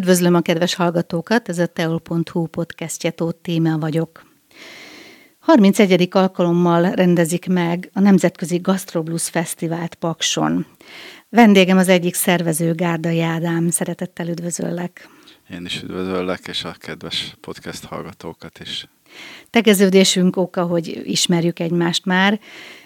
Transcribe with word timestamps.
Üdvözlöm 0.00 0.34
a 0.34 0.40
kedves 0.40 0.74
hallgatókat, 0.74 1.48
ez 1.48 1.58
a 1.58 1.66
teol.hu 1.66 2.46
podcastje, 2.46 3.10
Tóth 3.10 3.40
Téma 3.42 3.78
vagyok. 3.78 4.24
31. 5.38 6.08
alkalommal 6.10 6.90
rendezik 6.90 7.46
meg 7.46 7.90
a 7.92 8.00
Nemzetközi 8.00 8.58
Gastroblues 8.58 9.28
Fesztivált 9.28 9.94
Pakson. 9.94 10.66
Vendégem 11.28 11.78
az 11.78 11.88
egyik 11.88 12.14
szervező, 12.14 12.74
Gárda 12.74 13.08
Jádám. 13.08 13.70
Szeretettel 13.70 14.28
üdvözöllek. 14.28 15.08
Én 15.50 15.64
is 15.64 15.82
üdvözöllek, 15.82 16.40
és 16.48 16.64
a 16.64 16.74
kedves 16.78 17.36
podcast 17.40 17.84
hallgatókat 17.84 18.58
is. 18.58 18.88
Tegeződésünk 19.50 20.36
oka, 20.36 20.62
hogy 20.62 21.02
ismerjük 21.04 21.58
egymást 21.58 22.04
már, 22.04 22.40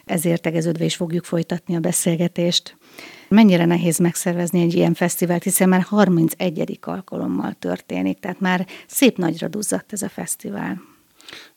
ezért 0.05 0.43
tegeződve 0.43 0.85
is 0.85 0.97
fogjuk 0.97 1.25
folytatni 1.25 1.77
a 1.77 1.81
beszélgetést. 1.81 2.77
Mennyire 3.29 3.65
nehéz 3.65 3.99
megszervezni 3.99 4.61
egy 4.61 4.75
ilyen 4.75 4.95
fesztivált, 4.95 5.43
hiszen 5.43 5.69
már 5.69 5.83
31. 5.83 6.79
alkalommal 6.83 7.53
történik, 7.59 8.19
tehát 8.19 8.41
már 8.41 8.67
szép 8.87 9.17
nagyra 9.17 9.49
duzzadt 9.49 9.93
ez 9.93 10.03
a 10.03 10.09
fesztivál. 10.09 10.83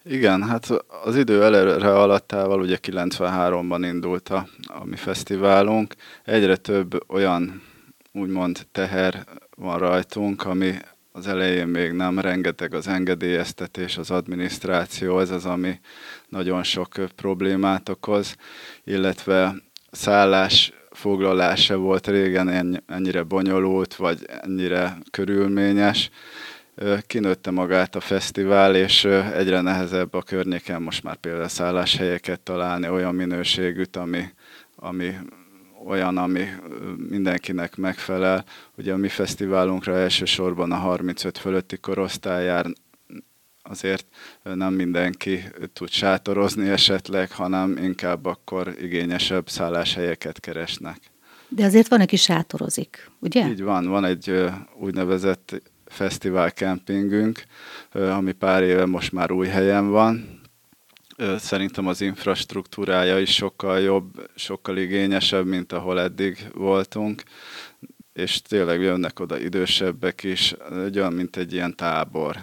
Igen, 0.04 0.44
hát 0.44 0.70
az 1.04 1.16
idő 1.16 1.44
előre 1.44 1.94
alattával, 1.94 2.62
ugye 2.62 2.78
93-ban 2.82 3.80
indult 3.82 4.30
a, 4.30 4.48
a 4.68 4.86
mi 4.86 4.96
fesztiválunk, 4.96 5.96
egyre 6.24 6.56
több 6.56 7.10
olyan 7.10 7.62
úgymond 8.12 8.68
teher 8.72 9.24
van 9.56 9.78
rajtunk, 9.78 10.46
ami 10.46 10.74
az 11.12 11.28
elején 11.28 11.68
még 11.68 11.92
nem, 11.92 12.20
rengeteg 12.20 12.74
az 12.74 12.88
engedélyeztetés, 12.88 13.98
az 13.98 14.12
adminisztráció, 14.12 15.20
ez 15.20 15.30
az, 15.30 15.46
ami 15.46 15.80
nagyon 16.30 16.64
sok 16.64 16.94
problémát 17.16 17.90
okoz, 17.90 18.36
illetve 18.84 19.56
szállás 19.92 20.74
foglalása 20.98 21.78
volt 21.78 22.08
régen 22.08 22.82
ennyire 22.88 23.24
bonyolult, 23.24 23.96
vagy 23.96 24.26
ennyire 24.42 24.98
körülményes. 25.12 26.10
Kinőtte 27.08 27.52
magát 27.52 27.96
a 27.96 28.00
fesztivál, 28.00 28.76
és 28.76 29.06
egyre 29.34 29.62
nehezebb 29.62 30.14
a 30.14 30.22
környéken 30.22 30.82
most 30.82 31.04
már 31.04 31.16
például 31.16 31.48
szálláshelyeket 31.48 32.40
találni, 32.40 32.90
olyan 32.90 33.16
minőségűt, 33.16 33.96
ami, 33.96 34.24
ami 34.76 35.16
olyan, 35.86 36.18
ami 36.18 36.46
mindenkinek 37.10 37.76
megfelel. 37.76 38.46
Ugye 38.78 38.94
a 38.94 38.98
mi 38.98 39.08
fesztiválunkra 39.08 39.98
elsősorban 39.98 40.72
a 40.72 40.76
35 40.76 41.38
fölötti 41.38 41.78
korosztály 41.78 42.46
jár, 42.46 42.66
azért 43.70 44.06
nem 44.44 44.74
mindenki 44.74 45.44
tud 45.74 45.90
sátorozni 45.90 46.70
esetleg, 46.70 47.32
hanem 47.32 47.78
inkább 47.78 48.26
akkor 48.26 48.76
igényesebb 48.82 49.50
szálláshelyeket 49.50 50.40
keresnek. 50.40 50.98
De 51.50 51.66
azért 51.66 51.88
van, 51.88 52.02
aki 52.02 52.16
sátorozik, 52.16 53.10
ugye? 53.20 53.48
Így 53.48 53.62
van, 53.62 53.88
van 53.88 54.06
egy 54.06 54.44
úgynevezett 54.80 55.62
fesztivál 55.86 56.52
kempingünk, 56.52 57.44
ami 57.92 58.32
pár 58.32 58.64
éve 58.64 58.86
most 58.86 59.12
már 59.12 59.32
új 59.32 59.48
helyen 59.48 59.90
van, 59.90 60.38
Szerintem 61.38 61.88
az 61.88 62.02
infrastruktúrája 62.02 63.20
is 63.20 63.34
sokkal 63.34 63.80
jobb, 63.80 64.30
sokkal 64.36 64.78
igényesebb, 64.78 65.46
mint 65.46 65.72
ahol 65.72 66.00
eddig 66.00 66.48
voltunk, 66.54 67.24
és 68.14 68.42
tényleg 68.42 68.82
jönnek 68.82 69.20
oda 69.20 69.40
idősebbek 69.40 70.24
is, 70.24 70.56
olyan, 70.96 71.14
mint 71.14 71.38
egy 71.38 71.54
ilyen 71.54 71.76
tábor. 71.76 72.38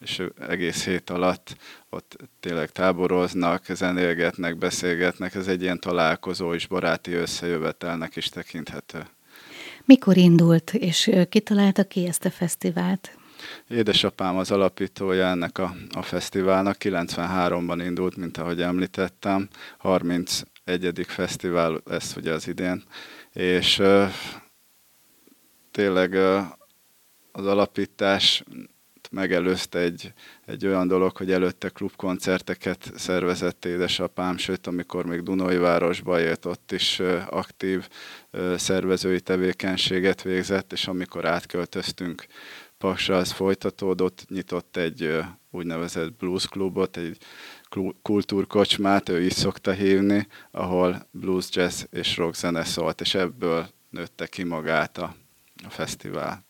És 0.00 0.22
egész 0.48 0.84
hét 0.84 1.10
alatt 1.10 1.56
ott 1.90 2.16
tényleg 2.40 2.70
táboroznak, 2.70 3.64
zenélgetnek, 3.68 4.56
beszélgetnek, 4.58 5.34
ez 5.34 5.46
egy 5.46 5.62
ilyen 5.62 5.80
találkozó 5.80 6.54
és 6.54 6.66
baráti 6.66 7.12
összejövetelnek 7.12 8.16
is 8.16 8.28
tekinthető. 8.28 9.06
Mikor 9.84 10.16
indult, 10.16 10.74
és 10.74 11.10
ki 11.28 11.40
találta 11.40 11.84
ki 11.84 12.06
ezt 12.06 12.24
a 12.24 12.30
fesztivált? 12.30 13.18
Édesapám 13.68 14.36
az 14.36 14.50
alapítója 14.50 15.26
ennek 15.26 15.58
a, 15.58 15.74
a 15.90 16.02
fesztiválnak, 16.02 16.76
93-ban 16.80 17.82
indult, 17.84 18.16
mint 18.16 18.36
ahogy 18.36 18.62
említettem, 18.62 19.48
31. 19.78 21.06
fesztivál 21.06 21.80
lesz 21.84 22.16
ugye 22.16 22.32
az 22.32 22.48
idén, 22.48 22.82
és 23.32 23.82
tényleg 25.70 26.14
az 27.32 27.46
alapítás 27.46 28.44
megelőzte 29.10 29.78
egy, 29.78 30.12
egy 30.46 30.66
olyan 30.66 30.88
dolog, 30.88 31.16
hogy 31.16 31.32
előtte 31.32 31.68
klubkoncerteket 31.68 32.92
szervezett 32.96 33.64
édesapám, 33.64 34.36
sőt, 34.36 34.66
amikor 34.66 35.06
még 35.06 35.22
Dunai 35.22 35.56
városba 35.56 36.20
élt, 36.20 36.44
ott 36.44 36.72
is 36.72 37.00
aktív 37.28 37.88
szervezői 38.56 39.20
tevékenységet 39.20 40.22
végzett, 40.22 40.72
és 40.72 40.86
amikor 40.86 41.24
átköltöztünk 41.24 42.26
Paksra 42.78 43.16
az 43.16 43.30
folytatódott, 43.30 44.24
nyitott 44.28 44.76
egy 44.76 45.18
úgynevezett 45.50 46.12
blues 46.12 46.48
klubot, 46.48 46.96
egy 46.96 47.16
kultúrkocsmát, 48.02 49.08
ő 49.08 49.22
is 49.22 49.32
szokta 49.32 49.72
hívni, 49.72 50.26
ahol 50.50 51.08
blues, 51.10 51.46
jazz 51.50 51.82
és 51.90 52.16
rock 52.16 52.34
zene 52.34 52.64
szólt, 52.64 53.00
és 53.00 53.14
ebből 53.14 53.68
nőtte 53.90 54.26
ki 54.26 54.42
magát 54.42 54.98
a, 54.98 55.14
a 55.64 55.70
fesztivál. 55.70 56.44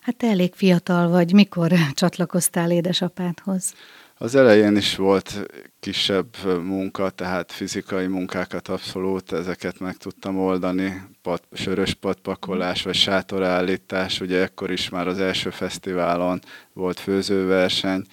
Hát 0.00 0.16
te 0.16 0.26
elég 0.26 0.54
fiatal 0.54 1.08
vagy, 1.08 1.32
mikor 1.32 1.72
csatlakoztál 1.94 2.70
édesapádhoz? 2.70 3.74
Az 4.22 4.34
elején 4.34 4.76
is 4.76 4.96
volt 4.96 5.46
kisebb 5.80 6.36
munka, 6.62 7.10
tehát 7.10 7.52
fizikai 7.52 8.06
munkákat 8.06 8.68
abszolút, 8.68 9.32
ezeket 9.32 9.78
meg 9.78 9.96
tudtam 9.96 10.38
oldani, 10.38 11.02
pad, 11.22 11.40
sörös 11.52 11.94
padpakolás 11.94 12.82
vagy 12.82 12.94
sátorállítás, 12.94 14.20
ugye 14.20 14.42
ekkor 14.42 14.70
is 14.70 14.88
már 14.88 15.08
az 15.08 15.18
első 15.18 15.50
fesztiválon 15.50 16.40
volt 16.72 17.00
főzőverseny, 17.00 18.04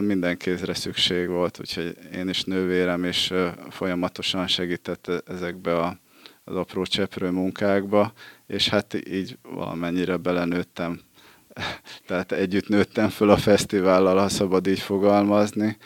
minden 0.00 0.36
kézre 0.36 0.74
szükség 0.74 1.28
volt, 1.28 1.60
úgyhogy 1.60 1.96
én 2.14 2.28
is 2.28 2.44
nővérem 2.44 3.04
is 3.04 3.32
folyamatosan 3.70 4.46
segített 4.46 5.10
ezekbe 5.26 5.78
a, 5.78 5.98
az 6.48 6.56
apró 6.56 6.84
cseprő 6.84 7.30
munkákba, 7.30 8.12
és 8.46 8.68
hát 8.68 9.08
így 9.08 9.38
valamennyire 9.42 10.16
belenőttem. 10.16 11.00
Tehát 12.06 12.32
együtt 12.32 12.68
nőttem 12.68 13.08
föl 13.08 13.30
a 13.30 13.36
fesztivállal, 13.36 14.18
ha 14.18 14.28
szabad 14.28 14.66
így 14.66 14.80
fogalmazni, 14.80 15.76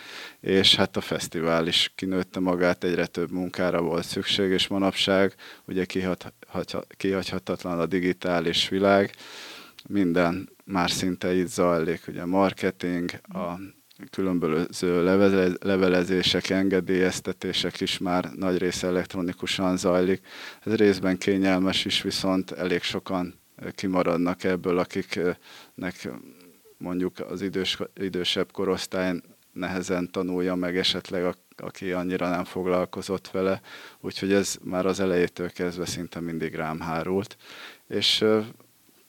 és 0.40 0.74
hát 0.74 0.96
a 0.96 1.00
fesztivál 1.00 1.66
is 1.66 1.92
kinőtte 1.94 2.40
magát, 2.40 2.84
egyre 2.84 3.06
több 3.06 3.30
munkára 3.30 3.82
volt 3.82 4.04
szükség, 4.04 4.50
és 4.50 4.68
manapság 4.68 5.34
ugye 5.64 5.84
kihat, 5.84 6.32
kihagyhatatlan 6.96 7.80
a 7.80 7.86
digitális 7.86 8.68
világ, 8.68 9.14
minden 9.88 10.48
már 10.64 10.90
szinte 10.90 11.34
itt 11.34 11.48
zajlik, 11.48 12.02
ugye 12.08 12.24
marketing, 12.24 13.10
a 13.22 13.60
különböző 14.10 15.04
levelezések, 15.60 16.50
engedélyeztetések 16.50 17.80
is 17.80 17.98
már 17.98 18.30
nagy 18.36 18.58
része 18.58 18.86
elektronikusan 18.86 19.76
zajlik. 19.76 20.20
Ez 20.60 20.74
részben 20.74 21.18
kényelmes 21.18 21.84
is, 21.84 22.02
viszont 22.02 22.50
elég 22.50 22.82
sokan 22.82 23.34
kimaradnak 23.74 24.44
ebből, 24.44 24.78
akiknek 24.78 26.08
mondjuk 26.78 27.20
az 27.20 27.42
idős, 27.42 27.78
idősebb 27.94 28.52
korosztály 28.52 29.20
nehezen 29.52 30.10
tanulja 30.10 30.54
meg 30.54 30.76
esetleg, 30.76 31.24
a, 31.24 31.34
aki 31.56 31.92
annyira 31.92 32.28
nem 32.28 32.44
foglalkozott 32.44 33.30
vele, 33.30 33.60
úgyhogy 34.00 34.32
ez 34.32 34.56
már 34.62 34.86
az 34.86 35.00
elejétől 35.00 35.50
kezdve 35.50 35.86
szinte 35.86 36.20
mindig 36.20 36.54
rám 36.54 36.80
hárult, 36.80 37.36
és 37.88 38.24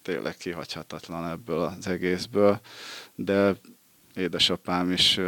tényleg 0.02 0.36
kihagyhatatlan 0.36 1.30
ebből 1.30 1.60
az 1.60 1.88
egészből, 1.88 2.60
de 3.16 3.56
édesapám 4.16 4.92
is 4.92 5.20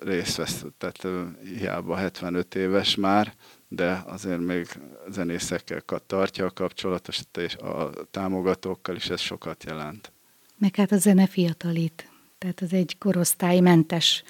részt 0.00 0.36
vesz, 0.36 0.64
tehát 0.78 1.06
hiába 1.58 1.96
75 1.96 2.54
éves 2.54 2.94
már, 2.94 3.34
de 3.68 4.02
azért 4.06 4.40
még 4.40 4.66
zenészekkel 5.08 5.82
tartja 6.06 6.46
a 6.46 6.50
kapcsolatot, 6.50 7.36
és 7.36 7.54
a 7.54 7.90
támogatókkal 8.10 8.96
is 8.96 9.08
ez 9.10 9.20
sokat 9.20 9.64
jelent. 9.64 10.12
Meg 10.58 10.74
hát 10.74 10.92
a 10.92 10.96
zene 10.96 11.26
fiatalít, 11.26 12.10
tehát 12.38 12.62
ez 12.62 12.72
egy 12.72 12.98
korosztálymentes 12.98 14.22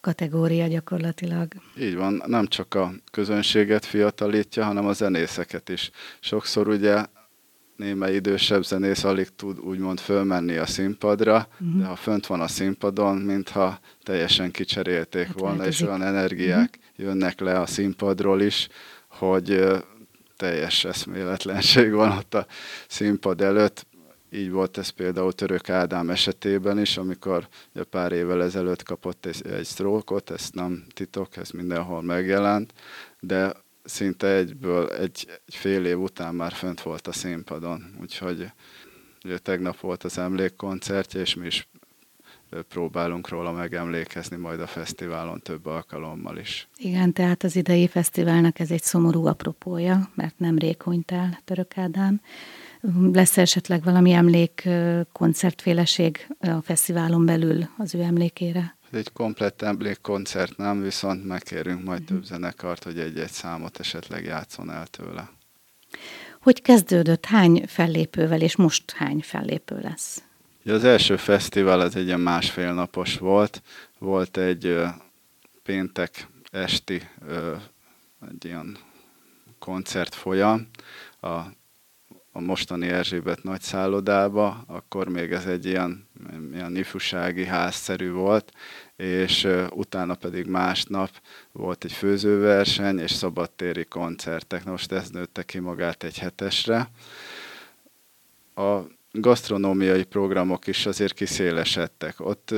kategória 0.00 0.66
gyakorlatilag. 0.66 1.52
Így 1.78 1.94
van, 1.94 2.22
nem 2.26 2.46
csak 2.46 2.74
a 2.74 2.92
közönséget 3.10 3.84
fiatalítja, 3.84 4.64
hanem 4.64 4.86
a 4.86 4.92
zenészeket 4.92 5.68
is. 5.68 5.90
Sokszor 6.20 6.68
ugye 6.68 7.04
némely 7.76 8.14
idősebb 8.14 8.64
zenész 8.64 9.04
alig 9.04 9.28
tud 9.36 9.58
úgymond 9.58 10.00
fölmenni 10.00 10.56
a 10.56 10.66
színpadra, 10.66 11.48
uh-huh. 11.60 11.80
de 11.80 11.86
ha 11.86 11.96
fönt 11.96 12.26
van 12.26 12.40
a 12.40 12.48
színpadon, 12.48 13.16
mintha 13.16 13.78
teljesen 14.02 14.50
kicserélték 14.50 15.26
hát 15.26 15.38
volna, 15.38 15.66
és 15.66 15.80
olyan 15.80 16.02
energiák 16.02 16.78
uh-huh. 16.78 17.06
jönnek 17.06 17.40
le 17.40 17.60
a 17.60 17.66
színpadról 17.66 18.40
is, 18.40 18.68
hogy 19.08 19.66
teljes 20.36 20.84
eszméletlenség 20.84 21.92
van 21.92 22.10
ott 22.10 22.34
a 22.34 22.46
színpad 22.88 23.40
előtt. 23.40 23.86
Így 24.30 24.50
volt 24.50 24.78
ez 24.78 24.88
például 24.88 25.32
Török 25.32 25.68
Ádám 25.68 26.10
esetében 26.10 26.78
is, 26.78 26.96
amikor 26.96 27.48
ugye 27.74 27.84
pár 27.84 28.12
évvel 28.12 28.42
ezelőtt 28.42 28.82
kapott 28.82 29.26
egy, 29.26 29.46
egy 29.46 29.64
sztrókot, 29.64 30.30
ezt 30.30 30.54
nem 30.54 30.84
titok, 30.94 31.36
ez 31.36 31.50
mindenhol 31.50 32.02
megjelent, 32.02 32.72
de 33.20 33.52
szinte 33.84 34.26
egyből 34.26 34.90
egy, 34.90 35.26
egy 35.46 35.54
fél 35.54 35.84
év 35.84 36.00
után 36.00 36.34
már 36.34 36.52
fönt 36.52 36.80
volt 36.80 37.06
a 37.06 37.12
színpadon, 37.12 37.96
úgyhogy 38.00 38.50
ugye 39.24 39.38
tegnap 39.38 39.80
volt 39.80 40.04
az 40.04 40.18
emlékkoncertje, 40.18 41.20
és 41.20 41.34
mi 41.34 41.46
is 41.46 41.68
próbálunk 42.68 43.28
róla 43.28 43.52
megemlékezni 43.52 44.36
majd 44.36 44.60
a 44.60 44.66
fesztiválon 44.66 45.40
több 45.40 45.66
alkalommal 45.66 46.38
is. 46.38 46.68
Igen, 46.76 47.12
tehát 47.12 47.42
az 47.42 47.56
idei 47.56 47.88
fesztiválnak 47.88 48.58
ez 48.58 48.70
egy 48.70 48.82
szomorú 48.82 49.26
apropója, 49.26 50.10
mert 50.14 50.38
nem 50.38 50.56
hunyt 50.78 51.10
el 51.10 51.40
Török 51.44 51.78
Ádám. 51.78 52.20
Lesz 53.12 53.38
esetleg 53.38 53.82
valami 53.82 54.12
emlék 54.12 54.68
koncertféleség 55.12 56.26
a 56.40 56.62
fesztiválon 56.62 57.26
belül 57.26 57.68
az 57.78 57.94
ő 57.94 58.00
emlékére? 58.00 58.76
Egy 58.94 59.12
komplett 59.12 59.62
emlékkoncert 59.62 60.56
nem, 60.56 60.82
viszont 60.82 61.24
megkérünk 61.24 61.84
majd 61.84 62.00
uh-huh. 62.00 62.16
több 62.16 62.24
zenekart, 62.24 62.84
hogy 62.84 62.98
egy-egy 62.98 63.30
számot 63.30 63.80
esetleg 63.80 64.24
játszon 64.24 64.70
el 64.70 64.86
tőle. 64.86 65.30
Hogy 66.40 66.62
kezdődött, 66.62 67.24
hány 67.24 67.64
fellépővel, 67.66 68.40
és 68.40 68.56
most 68.56 68.90
hány 68.90 69.20
fellépő 69.22 69.80
lesz? 69.80 70.22
Az 70.64 70.84
első 70.84 71.16
fesztivál 71.16 71.80
az 71.80 71.96
egy 71.96 72.06
ilyen 72.06 72.20
másfél 72.20 72.72
napos 72.72 73.18
volt. 73.18 73.62
Volt 73.98 74.36
egy 74.36 74.80
péntek 75.62 76.28
esti 76.50 77.08
egy 78.30 78.44
ilyen 78.44 78.78
koncertfolyam 79.58 80.68
a, 81.20 81.28
a 82.32 82.40
mostani 82.40 82.88
Erzsébet 82.88 83.42
nagy 83.42 83.60
szállodába, 83.60 84.64
akkor 84.66 85.08
még 85.08 85.32
ez 85.32 85.46
egy 85.46 85.66
ilyen, 85.66 86.08
ilyen 86.52 86.76
ifjúsági 86.76 87.46
házszerű 87.46 88.10
volt, 88.10 88.52
és 88.96 89.48
utána 89.70 90.14
pedig 90.14 90.46
másnap 90.46 91.10
volt 91.52 91.84
egy 91.84 91.92
főzőverseny 91.92 92.98
és 92.98 93.10
szabadtéri 93.10 93.84
koncertek. 93.84 94.64
Most 94.64 94.92
ez 94.92 95.08
nőtte 95.08 95.42
ki 95.42 95.58
magát 95.58 96.02
egy 96.02 96.18
hetesre. 96.18 96.90
A 98.54 98.78
gasztronómiai 99.10 100.04
programok 100.04 100.66
is 100.66 100.86
azért 100.86 101.12
kiszélesedtek. 101.12 102.20
Ott 102.20 102.54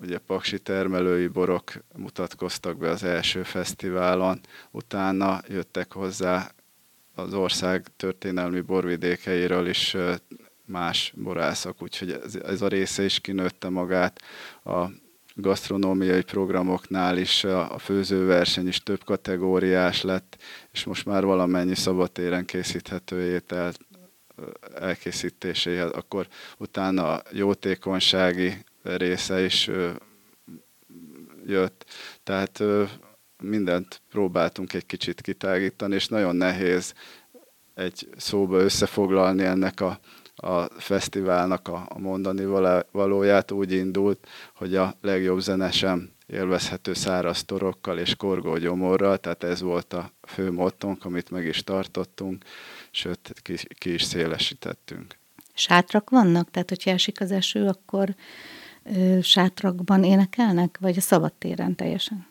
ugye 0.00 0.18
paksi 0.18 0.58
termelői 0.58 1.26
borok 1.26 1.72
mutatkoztak 1.96 2.76
be 2.76 2.90
az 2.90 3.02
első 3.02 3.42
fesztiválon, 3.42 4.40
utána 4.70 5.40
jöttek 5.48 5.92
hozzá 5.92 6.50
az 7.14 7.34
ország 7.34 7.86
történelmi 7.96 8.60
borvidékeiről 8.60 9.66
is 9.66 9.96
más 10.64 11.12
borászok, 11.16 11.82
úgyhogy 11.82 12.10
ez, 12.10 12.34
ez 12.34 12.62
a 12.62 12.68
része 12.68 13.04
is 13.04 13.20
kinőtte 13.20 13.68
magát. 13.68 14.20
A 14.64 14.86
gasztronómiai 15.34 16.22
programoknál 16.22 17.18
is 17.18 17.44
a 17.44 17.78
főzőverseny 17.78 18.66
is 18.66 18.82
több 18.82 19.04
kategóriás 19.04 20.02
lett, 20.02 20.36
és 20.72 20.84
most 20.84 21.06
már 21.06 21.24
valamennyi 21.24 21.74
szabadtéren 21.74 22.44
készíthető 22.44 23.32
ételt 23.32 23.78
elkészítéséhez, 24.74 25.90
akkor 25.90 26.26
utána 26.58 27.12
a 27.12 27.22
jótékonysági 27.30 28.64
része 28.82 29.44
is 29.44 29.70
jött. 31.46 31.84
Tehát 32.22 32.62
mindent 33.42 34.00
próbáltunk 34.10 34.72
egy 34.72 34.86
kicsit 34.86 35.20
kitágítani, 35.20 35.94
és 35.94 36.08
nagyon 36.08 36.36
nehéz 36.36 36.94
egy 37.74 38.08
szóba 38.16 38.58
összefoglalni 38.58 39.44
ennek 39.44 39.80
a, 39.80 40.00
a 40.36 40.62
fesztiválnak 40.80 41.68
a, 41.68 41.86
a 41.88 41.98
mondani 41.98 42.44
valóját. 42.90 43.50
Úgy 43.50 43.72
indult, 43.72 44.28
hogy 44.54 44.76
a 44.76 44.94
legjobb 45.00 45.38
zene 45.38 45.70
sem 45.70 46.10
élvezhető 46.26 46.92
száraz 46.92 47.44
torokkal 47.44 47.98
és 47.98 48.14
korgó 48.14 48.56
gyomorral, 48.56 49.18
tehát 49.18 49.44
ez 49.44 49.60
volt 49.60 49.92
a 49.92 50.10
fő 50.22 50.52
mottónk, 50.52 51.04
amit 51.04 51.30
meg 51.30 51.46
is 51.46 51.64
tartottunk, 51.64 52.44
sőt, 52.90 53.32
ki, 53.42 53.56
ki 53.78 53.92
is 53.92 54.02
szélesítettünk. 54.02 55.18
Sátrak 55.54 56.10
vannak? 56.10 56.50
Tehát, 56.50 56.68
hogyha 56.68 56.90
esik 56.90 57.20
az 57.20 57.30
eső, 57.30 57.66
akkor 57.66 58.14
ö, 58.84 59.18
sátrakban 59.22 60.04
énekelnek, 60.04 60.78
vagy 60.80 60.96
a 60.96 61.00
szabadtéren 61.00 61.74
teljesen? 61.74 62.26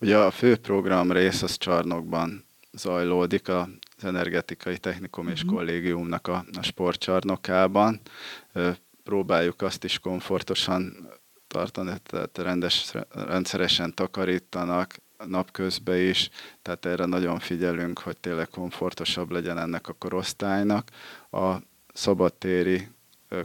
Ugye 0.00 0.18
a 0.18 0.30
fő 0.30 0.56
program 0.56 1.12
rész 1.12 1.42
az 1.42 1.56
csarnokban 1.56 2.44
zajlódik, 2.72 3.48
az 4.02 4.08
Energetikai 4.08 4.78
Technikum 4.78 5.28
és 5.28 5.42
uh-huh. 5.42 5.56
Kollégiumnak 5.56 6.28
a, 6.28 6.44
a 6.58 6.62
sportcsarnokában. 6.62 8.00
Próbáljuk 9.02 9.62
azt 9.62 9.84
is 9.84 9.98
komfortosan 9.98 11.08
tartani, 11.46 11.92
tehát 12.02 12.38
rendes, 12.38 12.92
rendszeresen 13.10 13.94
takarítanak, 13.94 14.94
napközben 15.26 15.98
is, 15.98 16.30
tehát 16.62 16.86
erre 16.86 17.04
nagyon 17.04 17.38
figyelünk, 17.38 17.98
hogy 17.98 18.16
tényleg 18.16 18.48
komfortosabb 18.48 19.30
legyen 19.30 19.58
ennek 19.58 19.88
a 19.88 19.92
korosztálynak. 19.92 20.90
A 21.30 21.54
szabadtéri 21.92 22.88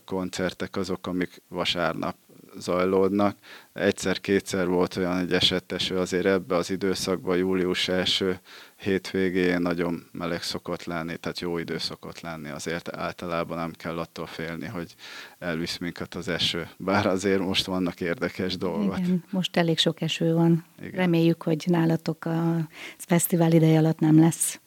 koncertek 0.06 0.76
azok, 0.76 1.08
amik 1.08 1.42
vasárnap 1.48 2.16
zajlódnak. 2.60 3.38
Egyszer-kétszer 3.74 4.68
volt 4.68 4.96
olyan 4.96 5.18
egy 5.18 5.34
eseteső, 5.34 5.98
azért 5.98 6.26
ebbe 6.26 6.56
az 6.56 6.70
időszakban 6.70 7.38
július 7.38 7.88
első 7.88 8.40
hétvégén 8.76 9.62
nagyon 9.62 10.04
meleg 10.12 10.42
szokott 10.42 10.84
lenni, 10.84 11.18
tehát 11.18 11.40
jó 11.40 11.58
idő 11.58 11.78
szokott 11.78 12.22
lenni, 12.22 12.50
azért 12.50 12.96
általában 12.96 13.58
nem 13.58 13.72
kell 13.72 13.98
attól 13.98 14.26
félni, 14.26 14.66
hogy 14.66 14.96
elvisz 15.40 15.78
minket 15.78 16.16
az 16.16 16.28
eső. 16.28 16.70
Bár 16.78 17.06
azért 17.06 17.40
most 17.40 17.66
vannak 17.66 18.02
érdekes 18.02 18.58
dolgok. 18.58 18.98
Igen, 18.98 19.24
most 19.30 19.58
elég 19.58 19.78
sok 19.78 20.02
eső 20.02 20.34
van. 20.34 20.66
Igen. 20.80 20.92
Reméljük, 20.92 21.44
hogy 21.44 21.64
nálatok 21.68 22.26
a 22.26 22.68
fesztivál 22.98 23.52
ideje 23.52 23.78
alatt 23.78 24.00
nem 24.00 24.20
lesz. 24.20 24.60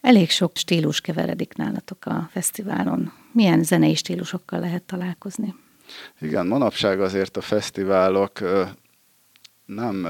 Elég 0.00 0.30
sok 0.30 0.56
stílus 0.56 1.00
keveredik 1.00 1.54
nálatok 1.54 2.04
a 2.06 2.28
fesztiválon. 2.30 3.12
Milyen 3.32 3.62
zenei 3.62 3.94
stílusokkal 3.94 4.60
lehet 4.60 4.82
találkozni? 4.82 5.54
Igen, 6.20 6.46
manapság 6.46 7.00
azért 7.00 7.36
a 7.36 7.40
fesztiválok 7.40 8.38
nem 9.64 10.06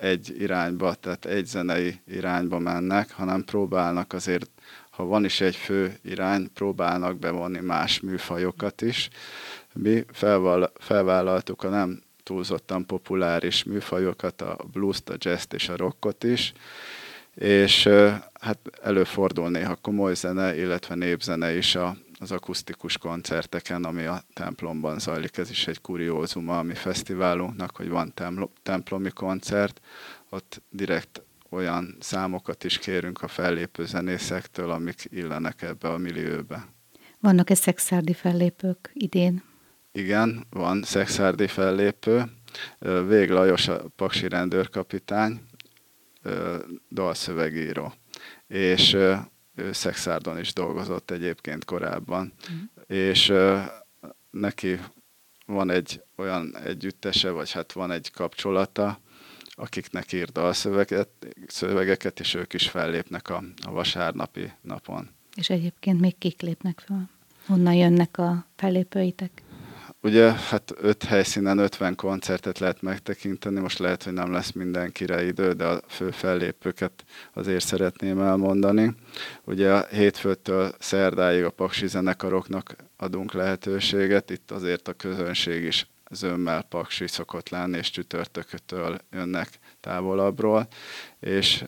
egy 0.00 0.34
irányba, 0.38 0.94
tehát 0.94 1.24
egy 1.24 1.46
zenei 1.46 2.00
irányba 2.06 2.58
mennek, 2.58 3.12
hanem 3.12 3.44
próbálnak 3.44 4.12
azért, 4.12 4.50
ha 4.90 5.04
van 5.04 5.24
is 5.24 5.40
egy 5.40 5.56
fő 5.56 5.98
irány, 6.02 6.52
próbálnak 6.52 7.18
bevonni 7.18 7.60
más 7.60 8.00
műfajokat 8.00 8.82
is. 8.82 9.08
Mi 9.72 10.04
felvállaltuk 10.78 11.62
a 11.62 11.68
nem 11.68 12.02
túlzottan 12.22 12.86
populáris 12.86 13.64
műfajokat, 13.64 14.42
a 14.42 14.56
blues 14.72 14.98
a 15.06 15.14
jazz 15.18 15.44
és 15.50 15.68
a 15.68 15.76
rockot 15.76 16.24
is, 16.24 16.52
és 17.34 17.88
hát 18.40 18.58
előfordul 18.82 19.50
néha 19.50 19.74
komoly 19.74 20.14
zene, 20.14 20.56
illetve 20.56 20.94
népzene 20.94 21.56
is 21.56 21.74
a, 21.74 21.96
az 22.20 22.32
akusztikus 22.32 22.98
koncerteken, 22.98 23.84
ami 23.84 24.04
a 24.04 24.22
templomban 24.32 24.98
zajlik. 24.98 25.36
Ez 25.36 25.50
is 25.50 25.66
egy 25.66 25.80
kuriózuma 25.80 26.58
a 26.58 26.62
mi 26.62 26.74
fesztiválunknak, 26.74 27.76
hogy 27.76 27.88
van 27.88 28.12
templomi 28.62 29.10
koncert, 29.10 29.80
ott 30.28 30.62
direkt 30.68 31.22
olyan 31.50 31.96
számokat 32.00 32.64
is 32.64 32.78
kérünk 32.78 33.22
a 33.22 33.28
fellépő 33.28 33.84
zenészektől, 33.84 34.70
amik 34.70 35.08
illenek 35.10 35.62
ebbe 35.62 35.88
a 35.88 35.96
millióbe. 35.96 36.66
Vannak-e 37.20 37.54
szexárdi 37.54 38.14
fellépők 38.14 38.90
idén? 38.92 39.42
Igen, 39.92 40.46
van 40.50 40.82
szexárdi 40.82 41.46
fellépő. 41.46 42.24
Vég 43.06 43.30
Lajos 43.30 43.68
a 43.68 43.88
paksi 43.96 44.28
rendőrkapitány, 44.28 45.40
dalszövegíró. 46.90 47.92
És 48.46 48.96
ő 49.54 49.72
Szexárdon 49.72 50.38
is 50.38 50.52
dolgozott 50.52 51.10
egyébként 51.10 51.64
korábban, 51.64 52.32
mm. 52.52 52.94
és 52.96 53.32
neki 54.30 54.80
van 55.46 55.70
egy 55.70 56.02
olyan 56.16 56.56
együttese, 56.56 57.30
vagy 57.30 57.52
hát 57.52 57.72
van 57.72 57.90
egy 57.90 58.10
kapcsolata, 58.10 59.00
akiknek 59.50 60.12
ír 60.12 60.28
dalszövegeket, 60.32 61.08
szövegeket, 61.46 62.20
és 62.20 62.34
ők 62.34 62.52
is 62.52 62.68
fellépnek 62.68 63.28
a, 63.28 63.42
a 63.66 63.70
vasárnapi 63.70 64.52
napon. 64.60 65.08
És 65.34 65.50
egyébként 65.50 66.00
még 66.00 66.18
kik 66.18 66.40
lépnek 66.40 66.80
fel? 66.86 67.10
Honnan 67.46 67.74
jönnek 67.74 68.18
a 68.18 68.46
fellépőitek? 68.56 69.42
Ugye, 70.02 70.32
hát 70.32 70.72
öt 70.80 71.02
helyszínen 71.02 71.58
50 71.58 71.94
koncertet 71.94 72.58
lehet 72.58 72.82
megtekinteni, 72.82 73.60
most 73.60 73.78
lehet, 73.78 74.02
hogy 74.02 74.12
nem 74.12 74.32
lesz 74.32 74.52
mindenkire 74.52 75.24
idő, 75.24 75.52
de 75.52 75.66
a 75.66 75.80
fő 75.88 76.10
fellépőket 76.10 77.04
azért 77.32 77.64
szeretném 77.64 78.20
elmondani. 78.20 78.94
Ugye 79.44 79.72
a 79.72 79.86
hétfőtől 79.90 80.72
szerdáig 80.78 81.44
a 81.44 81.50
paksi 81.50 81.86
zenekaroknak 81.86 82.76
adunk 82.96 83.32
lehetőséget, 83.32 84.30
itt 84.30 84.50
azért 84.50 84.88
a 84.88 84.92
közönség 84.92 85.64
is 85.64 85.86
zömmel 86.10 86.62
paksi 86.62 87.06
szokott 87.06 87.48
lenni, 87.48 87.78
és 87.78 87.90
csütörtökötől 87.90 88.98
jönnek 89.10 89.48
távolabbról, 89.80 90.68
és 91.20 91.64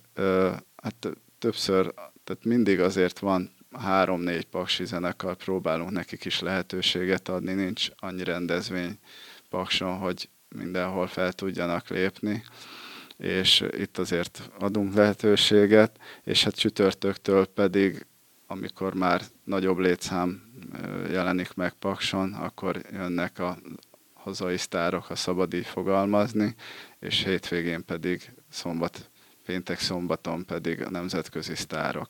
hát 0.76 1.08
többször, 1.38 1.94
tehát 2.24 2.44
mindig 2.44 2.80
azért 2.80 3.18
van 3.18 3.50
három-négy 3.72 4.44
paksi 4.44 4.84
zenekar 4.84 5.36
próbálunk 5.36 5.90
nekik 5.90 6.24
is 6.24 6.40
lehetőséget 6.40 7.28
adni, 7.28 7.52
nincs 7.52 7.88
annyi 7.96 8.24
rendezvény 8.24 8.98
pakson, 9.48 9.98
hogy 9.98 10.28
mindenhol 10.48 11.06
fel 11.06 11.32
tudjanak 11.32 11.88
lépni, 11.88 12.44
és 13.16 13.64
itt 13.70 13.98
azért 13.98 14.50
adunk 14.58 14.94
lehetőséget, 14.94 15.98
és 16.24 16.44
hát 16.44 16.54
csütörtöktől 16.54 17.46
pedig 17.46 18.06
amikor 18.52 18.94
már 18.94 19.22
nagyobb 19.44 19.78
létszám 19.78 20.42
jelenik 21.10 21.54
meg 21.54 21.72
Pakson, 21.72 22.32
akkor 22.32 22.82
jönnek 22.90 23.38
a 23.38 23.58
hazai 24.14 24.56
sztárok, 24.56 25.04
ha 25.04 25.14
szabad 25.14 25.54
így 25.54 25.66
fogalmazni, 25.66 26.54
és 27.00 27.24
hétvégén 27.24 27.84
pedig 27.84 28.32
szombat, 28.48 29.10
péntek 29.44 29.80
szombaton 29.80 30.44
pedig 30.44 30.82
a 30.82 30.90
nemzetközi 30.90 31.54
sztárok. 31.54 32.08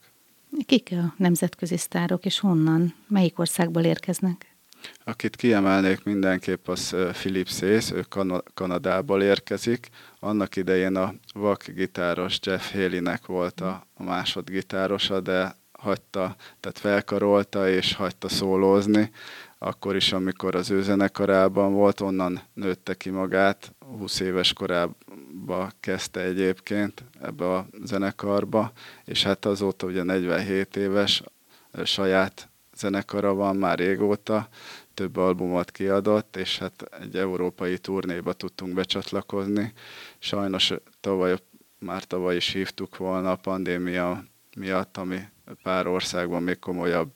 Kik 0.61 0.89
a 0.93 1.15
nemzetközi 1.17 1.77
sztárok, 1.77 2.25
és 2.25 2.39
honnan? 2.39 2.95
Melyik 3.09 3.39
országból 3.39 3.83
érkeznek? 3.83 4.57
Akit 5.05 5.37
kiemelnék 5.37 6.05
mindenképp, 6.05 6.69
az 6.69 6.97
Philip 7.13 7.49
Szész, 7.49 7.91
ő 7.91 8.01
kan- 8.09 8.45
Kanadából 8.55 9.23
érkezik. 9.23 9.89
Annak 10.21 10.57
idején 10.57 10.97
a 10.97 11.15
vak 11.35 11.65
gitáros 11.67 12.39
Jeff 12.43 12.73
Haley-nek 12.73 13.27
volt 13.27 13.61
a, 13.61 13.87
a 13.95 14.03
másodgitárosa, 14.03 15.21
de 15.21 15.55
hagyta, 15.73 16.37
tehát 16.61 16.79
felkarolta 16.79 17.69
és 17.69 17.95
hagyta 17.95 18.29
szólózni. 18.29 19.11
Akkor 19.59 19.97
is, 19.97 20.13
amikor 20.13 20.55
az 20.55 20.71
ő 20.71 20.83
zenekarában 20.83 21.73
volt, 21.73 22.01
onnan 22.01 22.41
nőtte 22.55 22.95
ki 22.95 23.11
magát, 23.11 23.75
20 23.99 24.21
éves 24.21 24.53
korában 24.53 24.97
kezdte 25.81 26.21
egyébként 26.21 27.05
ebbe 27.21 27.55
a 27.55 27.67
zenekarba, 27.85 28.73
és 29.05 29.23
hát 29.23 29.45
azóta 29.45 29.87
ugye 29.87 30.03
47 30.03 30.77
éves, 30.77 31.23
saját 31.85 32.51
zenekara 32.75 33.35
van 33.35 33.57
már 33.57 33.79
régóta, 33.79 34.49
több 34.95 35.17
albumot 35.17 35.71
kiadott, 35.71 36.37
és 36.37 36.59
hát 36.59 36.83
egy 37.01 37.17
európai 37.17 37.79
turnéba 37.79 38.33
tudtunk 38.33 38.75
becsatlakozni. 38.75 39.73
Sajnos 40.19 40.73
tavaly, 41.01 41.37
már 41.79 42.05
tavaly 42.05 42.37
is 42.37 42.49
hívtuk 42.49 42.97
volna 42.97 43.31
a 43.31 43.37
pandémia 43.37 44.25
miatt, 44.57 44.97
ami 44.97 45.21
pár 45.63 45.87
országban 45.87 46.43
még 46.43 46.59
komolyabb 46.59 47.13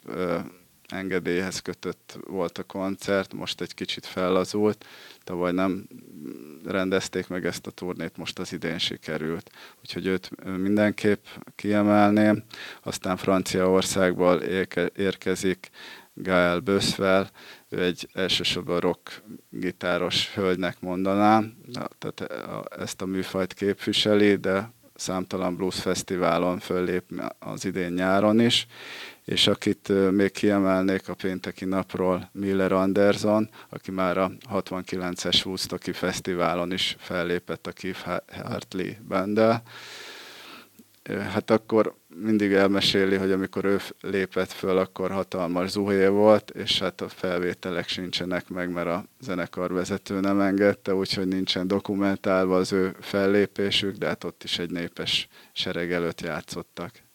engedélyhez 0.88 1.60
kötött 1.60 2.18
volt 2.26 2.58
a 2.58 2.62
koncert, 2.62 3.32
most 3.32 3.60
egy 3.60 3.74
kicsit 3.74 4.06
fellazult, 4.06 4.86
tavaly 5.24 5.52
nem 5.52 5.86
rendezték 6.64 7.28
meg 7.28 7.46
ezt 7.46 7.66
a 7.66 7.70
turnét, 7.70 8.16
most 8.16 8.38
az 8.38 8.52
idén 8.52 8.78
sikerült. 8.78 9.50
Úgyhogy 9.80 10.06
őt 10.06 10.30
mindenképp 10.56 11.24
kiemelném. 11.54 12.44
Aztán 12.82 13.16
Franciaországból 13.16 14.36
érkezik 14.94 15.70
Gael 16.14 16.60
Böszvel, 16.60 17.30
ő 17.68 17.82
egy 17.82 18.08
elsősorban 18.12 18.80
rock 18.80 19.22
gitáros 19.50 20.34
hölgynek 20.34 20.80
mondanám, 20.80 21.56
tehát 21.98 22.32
ezt 22.78 23.02
a 23.02 23.06
műfajt 23.06 23.54
képviseli, 23.54 24.34
de 24.34 24.72
számtalan 24.94 25.56
blues 25.56 25.80
fesztiválon 25.80 26.58
föllép 26.58 27.04
az 27.38 27.64
idén 27.64 27.92
nyáron 27.92 28.40
is, 28.40 28.66
és 29.26 29.46
akit 29.46 30.10
még 30.10 30.30
kiemelnék 30.30 31.08
a 31.08 31.14
pénteki 31.14 31.64
napról, 31.64 32.30
Miller 32.32 32.72
Anderson, 32.72 33.48
aki 33.68 33.90
már 33.90 34.18
a 34.18 34.32
69-es 34.52 35.46
Woodstocki 35.46 35.92
Fesztiválon 35.92 36.72
is 36.72 36.96
fellépett 36.98 37.66
a 37.66 37.72
Keith 37.72 38.20
Hartley 38.44 38.92
bendel. 39.08 39.62
Hát 41.32 41.50
akkor 41.50 41.94
mindig 42.14 42.52
elmeséli, 42.52 43.16
hogy 43.16 43.30
amikor 43.30 43.64
ő 43.64 43.80
lépett 44.00 44.52
föl, 44.52 44.78
akkor 44.78 45.10
hatalmas 45.10 45.70
zuhé 45.70 46.06
volt, 46.06 46.50
és 46.50 46.78
hát 46.78 47.00
a 47.00 47.08
felvételek 47.08 47.88
sincsenek 47.88 48.48
meg, 48.48 48.70
mert 48.70 48.88
a 48.88 49.04
zenekar 49.20 49.72
vezető 49.72 50.20
nem 50.20 50.40
engedte, 50.40 50.94
úgyhogy 50.94 51.28
nincsen 51.28 51.66
dokumentálva 51.68 52.56
az 52.56 52.72
ő 52.72 52.96
fellépésük, 53.00 53.96
de 53.96 54.06
hát 54.06 54.24
ott 54.24 54.44
is 54.44 54.58
egy 54.58 54.70
népes 54.70 55.28
sereg 55.52 55.92
előtt 55.92 56.20
játszottak. 56.20 57.05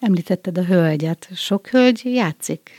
Említetted 0.00 0.58
a 0.58 0.64
hölgyet. 0.64 1.28
Sok 1.34 1.66
hölgy 1.66 2.00
játszik? 2.04 2.70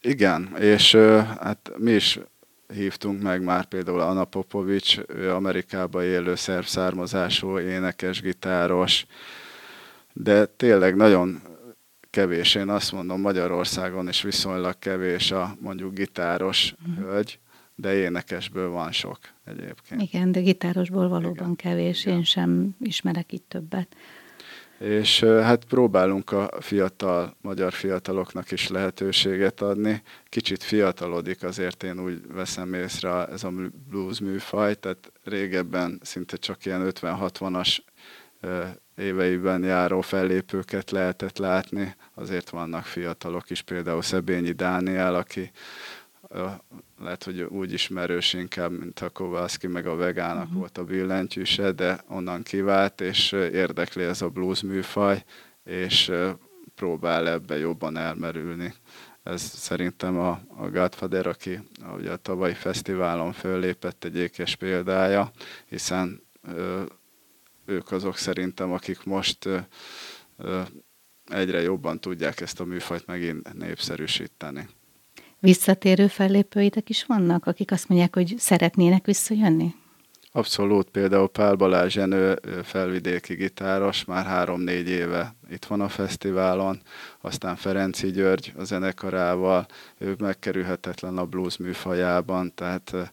Igen, 0.00 0.56
és 0.60 0.94
hát 1.40 1.70
mi 1.76 1.90
is 1.90 2.18
hívtunk 2.74 3.22
meg 3.22 3.42
már 3.42 3.64
például 3.64 4.00
Anna 4.00 4.24
Popovics, 4.24 4.98
ő 5.08 5.30
Amerikában 5.30 6.02
élő 6.02 6.34
szerb 6.34 6.64
származású 6.64 7.58
énekes, 7.58 8.20
gitáros, 8.20 9.06
de 10.12 10.46
tényleg 10.46 10.96
nagyon 10.96 11.42
kevés, 12.10 12.54
én 12.54 12.68
azt 12.68 12.92
mondom 12.92 13.20
Magyarországon 13.20 14.08
is 14.08 14.22
viszonylag 14.22 14.78
kevés 14.78 15.30
a 15.30 15.56
mondjuk 15.60 15.94
gitáros 15.94 16.74
uh-huh. 16.88 17.04
hölgy, 17.04 17.38
de 17.74 17.94
énekesből 17.94 18.70
van 18.70 18.92
sok 18.92 19.18
egyébként. 19.44 20.02
Igen, 20.02 20.32
de 20.32 20.40
gitárosból 20.40 21.08
valóban 21.08 21.32
Igen. 21.32 21.56
kevés, 21.56 22.04
Igen. 22.04 22.16
én 22.16 22.24
sem 22.24 22.76
ismerek 22.80 23.32
itt 23.32 23.48
többet 23.48 23.96
és 24.80 25.20
hát 25.20 25.64
próbálunk 25.64 26.32
a 26.32 26.50
fiatal, 26.60 27.36
magyar 27.40 27.72
fiataloknak 27.72 28.50
is 28.50 28.68
lehetőséget 28.68 29.60
adni. 29.60 30.02
Kicsit 30.28 30.62
fiatalodik, 30.62 31.42
azért 31.42 31.82
én 31.82 32.00
úgy 32.00 32.20
veszem 32.32 32.74
észre 32.74 33.26
ez 33.26 33.44
a 33.44 33.52
blues 33.88 34.20
műfaj, 34.20 34.74
tehát 34.74 35.12
régebben 35.24 36.00
szinte 36.02 36.36
csak 36.36 36.64
ilyen 36.64 36.92
50-60-as 37.00 37.78
éveiben 38.96 39.62
járó 39.62 40.00
fellépőket 40.00 40.90
lehetett 40.90 41.38
látni, 41.38 41.96
azért 42.14 42.50
vannak 42.50 42.84
fiatalok 42.84 43.50
is, 43.50 43.62
például 43.62 44.02
Szebényi 44.02 44.52
Dániel, 44.52 45.14
aki 45.14 45.50
lehet, 46.98 47.24
hogy 47.24 47.40
úgy 47.40 47.72
ismerős 47.72 48.32
inkább, 48.32 48.78
mint 48.78 49.00
a 49.00 49.10
Kowalski, 49.10 49.66
meg 49.66 49.86
a 49.86 49.96
vegának 49.96 50.42
uh-huh. 50.42 50.58
volt 50.58 50.78
a 50.78 50.84
billentyűse, 50.84 51.72
de 51.72 52.04
onnan 52.08 52.42
kivált, 52.42 53.00
és 53.00 53.32
érdekli 53.32 54.02
ez 54.02 54.22
a 54.22 54.28
blues 54.28 54.62
műfaj, 54.62 55.24
és 55.64 56.12
próbál 56.74 57.28
ebbe 57.28 57.58
jobban 57.58 57.96
elmerülni. 57.96 58.74
Ez 59.22 59.42
szerintem 59.42 60.18
a, 60.18 60.40
a 60.56 60.68
Godfather, 60.70 61.26
aki 61.26 61.60
ugye 61.96 62.12
a 62.12 62.16
tavalyi 62.16 62.54
fesztiválon 62.54 63.32
föllépett 63.32 64.04
egy 64.04 64.16
ékes 64.16 64.56
példája, 64.56 65.30
hiszen 65.66 66.22
ö, 66.42 66.82
ők 67.64 67.92
azok 67.92 68.16
szerintem, 68.16 68.72
akik 68.72 69.04
most 69.04 69.44
ö, 69.44 69.58
ö, 70.36 70.62
egyre 71.26 71.60
jobban 71.60 72.00
tudják 72.00 72.40
ezt 72.40 72.60
a 72.60 72.64
műfajt 72.64 73.06
megint 73.06 73.54
népszerűsíteni. 73.54 74.68
Visszatérő 75.40 76.06
fellépőitek 76.06 76.88
is 76.88 77.04
vannak, 77.04 77.46
akik 77.46 77.70
azt 77.70 77.88
mondják, 77.88 78.14
hogy 78.14 78.34
szeretnének 78.38 79.06
visszajönni? 79.06 79.74
Abszolút, 80.32 80.88
például 80.90 81.28
Pál 81.28 81.54
Balázs 81.54 81.96
Jenő 81.96 82.38
felvidéki 82.62 83.34
gitáros, 83.34 84.04
már 84.04 84.24
három-négy 84.24 84.88
éve 84.88 85.34
itt 85.50 85.64
van 85.64 85.80
a 85.80 85.88
fesztiválon, 85.88 86.82
aztán 87.20 87.56
Ferenci 87.56 88.10
György 88.10 88.52
a 88.56 88.64
zenekarával, 88.64 89.66
ő 89.98 90.14
megkerülhetetlen 90.18 91.18
a 91.18 91.24
blues 91.24 91.56
műfajában, 91.56 92.54
tehát 92.54 93.12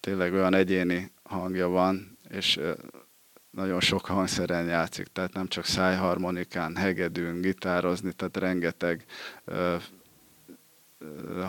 tényleg 0.00 0.32
olyan 0.32 0.54
egyéni 0.54 1.10
hangja 1.22 1.68
van, 1.68 2.18
és 2.28 2.60
nagyon 3.50 3.80
sok 3.80 4.06
hangszeren 4.06 4.66
játszik, 4.66 5.06
tehát 5.06 5.32
nem 5.32 5.46
csak 5.46 5.64
szájharmonikán, 5.64 6.76
hegedűn, 6.76 7.40
gitározni, 7.40 8.12
tehát 8.12 8.36
rengeteg 8.36 9.04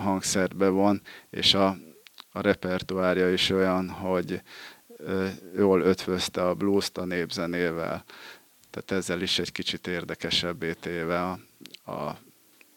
hangszert 0.01 0.56
bevon, 0.56 1.01
és 1.29 1.53
a, 1.53 1.77
a 2.32 2.41
repertoárja 2.41 3.32
is 3.32 3.50
olyan, 3.50 3.89
hogy 3.89 4.41
jól 5.56 5.82
ötvözte 5.82 6.48
a 6.48 6.53
blues-t 6.53 6.98
a 6.98 7.06
népzenével. 7.06 8.03
Tehát 8.70 8.91
ezzel 8.91 9.22
is 9.22 9.39
egy 9.39 9.51
kicsit 9.51 9.88
érdekesebbé 9.88 10.74
téve 10.74 11.22
a, 11.24 11.39
a, 11.91 12.18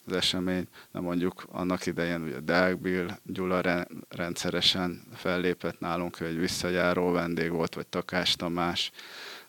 az 0.07 0.13
esemény. 0.13 0.69
Na 0.91 1.01
mondjuk 1.01 1.45
annak 1.51 1.87
idején 1.87 2.23
ugye 2.23 2.41
Dag 2.41 2.81
Bill, 2.81 3.09
Gyula 3.25 3.87
rendszeresen 4.09 5.03
fellépett 5.15 5.81
nálunk, 5.81 6.17
hogy 6.17 6.27
egy 6.27 6.39
visszajáró 6.39 7.11
vendég 7.11 7.51
volt, 7.51 7.75
vagy 7.75 7.87
Takás 7.87 8.37
Tamás, 8.37 8.91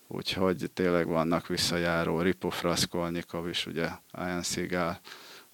úgyhogy 0.07 0.71
tényleg 0.73 1.07
vannak 1.07 1.47
visszajáró, 1.47 2.21
Ripo 2.21 2.49
Fraszkolnikov 2.49 3.47
is, 3.47 3.65
ugye 3.65 3.89
Ian 4.17 4.43
Seagal, 4.43 4.99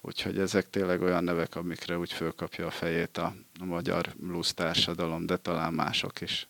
Úgyhogy 0.00 0.38
ezek 0.38 0.70
tényleg 0.70 1.02
olyan 1.02 1.24
nevek, 1.24 1.56
amikre 1.56 1.98
úgy 1.98 2.12
fölkapja 2.12 2.66
a 2.66 2.70
fejét 2.70 3.18
a, 3.18 3.34
a 3.60 3.64
magyar 3.64 4.14
blues 4.16 4.54
társadalom, 4.54 5.26
de 5.26 5.36
talán 5.36 5.72
mások 5.72 6.20
is. 6.20 6.48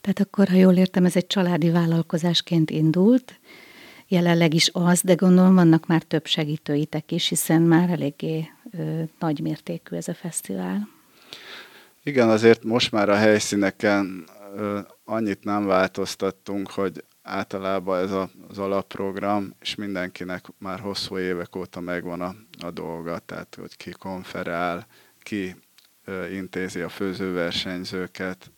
Tehát 0.00 0.20
akkor, 0.20 0.48
ha 0.48 0.56
jól 0.56 0.76
értem, 0.76 1.04
ez 1.04 1.16
egy 1.16 1.26
családi 1.26 1.70
vállalkozásként 1.70 2.70
indult, 2.70 3.40
jelenleg 4.08 4.54
is 4.54 4.70
az, 4.72 5.00
de 5.02 5.14
gondolom 5.14 5.54
vannak 5.54 5.86
már 5.86 6.02
több 6.02 6.26
segítőitek 6.26 7.12
is, 7.12 7.28
hiszen 7.28 7.62
már 7.62 7.90
eléggé 7.90 8.48
ö, 8.70 9.02
nagy 9.18 9.40
mértékű 9.40 9.96
ez 9.96 10.08
a 10.08 10.14
fesztivál. 10.14 10.88
Igen, 12.02 12.28
azért 12.28 12.64
most 12.64 12.92
már 12.92 13.08
a 13.08 13.16
helyszíneken 13.16 14.24
ö, 14.56 14.78
annyit 15.04 15.44
nem 15.44 15.66
változtattunk, 15.66 16.70
hogy 16.70 17.04
általában 17.28 18.02
ez 18.02 18.12
a, 18.12 18.30
az 18.48 18.58
alapprogram, 18.58 19.54
és 19.60 19.74
mindenkinek 19.74 20.46
már 20.58 20.80
hosszú 20.80 21.18
évek 21.18 21.56
óta 21.56 21.80
megvan 21.80 22.20
a, 22.20 22.34
a 22.64 22.70
dolga, 22.70 23.18
tehát 23.18 23.56
hogy 23.60 23.76
ki 23.76 23.90
konferál, 23.90 24.86
ki 25.18 25.56
ö, 26.04 26.28
intézi 26.28 26.80
a 26.80 26.88
főzőversenyzőket, 26.88 28.50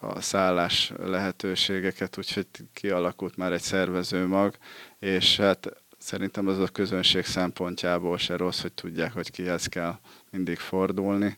a 0.00 0.20
szállás 0.20 0.92
lehetőségeket, 0.98 2.18
úgyhogy 2.18 2.46
kialakult 2.72 3.36
már 3.36 3.52
egy 3.52 3.60
szervező 3.60 4.26
mag, 4.26 4.56
és 4.98 5.36
hát 5.36 5.84
szerintem 5.98 6.48
az 6.48 6.58
a 6.58 6.68
közönség 6.68 7.24
szempontjából 7.24 8.18
se 8.18 8.36
rossz, 8.36 8.60
hogy 8.60 8.72
tudják, 8.72 9.12
hogy 9.12 9.30
kihez 9.30 9.66
kell 9.66 9.98
mindig 10.30 10.58
fordulni. 10.58 11.36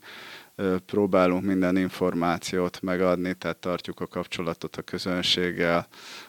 Próbálunk 0.87 1.45
minden 1.45 1.77
információt 1.77 2.81
megadni, 2.83 3.35
tehát 3.35 3.57
tartjuk 3.57 4.01
a 4.01 4.07
kapcsolatot 4.07 4.77
a 4.77 4.83
közönséggel, 4.83 5.89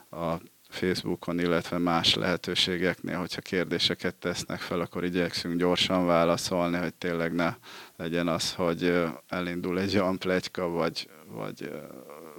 a 0.10 0.42
Facebookon, 0.70 1.39
illetve 1.39 1.78
más 1.78 2.13
lehetőségeknél, 2.13 3.18
hogyha 3.18 3.42
kérdéseket 3.42 4.16
tesznek 4.16 4.60
fel, 4.60 4.80
akkor 4.80 5.04
igyekszünk 5.04 5.60
gyorsan 5.60 6.06
válaszolni, 6.06 6.78
hogy 6.78 6.94
tényleg 6.94 7.34
ne 7.34 7.56
legyen 7.96 8.28
az, 8.28 8.54
hogy 8.54 9.04
elindul 9.28 9.80
egy 9.80 9.98
olyan 9.98 10.18
plegyka, 10.18 10.68
vagy, 10.68 11.10
vagy 11.28 11.72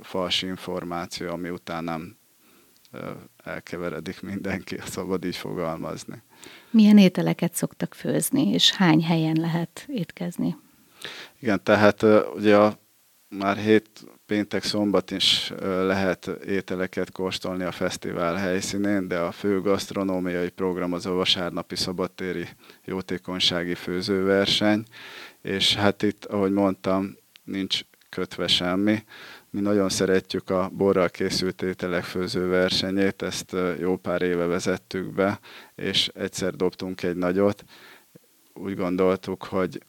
fals 0.00 0.43
információ, 0.43 1.29
ami 1.31 1.50
után 1.50 1.85
nem 1.85 2.17
elkeveredik 3.45 4.21
mindenki, 4.21 4.77
szabad 4.87 5.25
így 5.25 5.37
fogalmazni. 5.37 6.23
Milyen 6.71 6.99
ételeket 6.99 7.55
szoktak 7.55 7.95
főzni, 7.95 8.49
és 8.49 8.71
hány 8.71 9.03
helyen 9.03 9.37
lehet 9.41 9.85
étkezni? 9.89 10.57
Igen, 11.39 11.62
tehát 11.62 12.03
ugye 12.35 12.57
a, 12.57 12.79
már 13.39 13.57
hét 13.57 13.89
péntek, 14.27 14.63
szombat 14.63 15.11
is 15.11 15.53
lehet 15.61 16.27
ételeket 16.47 17.13
kóstolni 17.13 17.65
a 17.65 17.73
fesztivál 17.73 18.35
helyszínén, 18.35 19.09
de 19.09 19.19
a 19.19 19.33
fő 19.33 19.61
gasztronómiai 19.61 20.49
program 20.49 20.93
az 20.93 21.07
a 21.07 21.13
vasárnapi 21.13 21.77
szabadtéri 21.77 22.49
jótékonysági 22.85 23.75
főzőverseny, 23.75 24.85
és 25.43 25.75
hát 25.75 26.03
itt, 26.03 26.25
ahogy 26.25 26.53
mondtam, 26.53 27.17
nincs 27.45 27.81
kötve 28.09 28.47
semmi. 28.47 29.05
Mi 29.51 29.61
nagyon 29.61 29.89
szeretjük 29.89 30.51
a 30.51 30.71
borral 30.73 31.09
készült 31.09 31.63
ételek 31.63 32.05
főző 32.05 32.49
versenyét, 32.49 33.23
ezt 33.23 33.57
jó 33.79 33.97
pár 33.97 34.23
éve 34.23 34.47
vezettük 34.47 35.15
be, 35.15 35.41
és 35.75 36.11
egyszer 36.15 36.55
dobtunk 36.55 37.03
egy 37.03 37.17
nagyot. 37.17 37.65
Úgy 38.53 38.77
gondoltuk, 38.77 39.45
hogy 39.45 39.83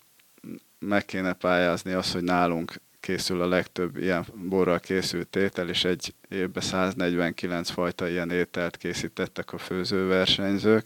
meg 0.80 1.06
kéne 1.06 1.34
pályázni 1.34 1.92
az, 1.92 2.12
hogy 2.12 2.24
nálunk 2.24 2.74
készül 3.02 3.42
a 3.42 3.48
legtöbb 3.48 3.98
ilyen 3.98 4.26
borral 4.50 4.80
készült 4.80 5.36
étel, 5.36 5.70
és 5.70 5.84
egy 5.84 6.14
évben 6.30 6.64
149 6.64 7.70
fajta 7.70 8.08
ilyen 8.08 8.32
ételt 8.32 8.78
készítettek 8.78 9.54
a 9.54 9.58
főzőversenyzők, 9.58 10.86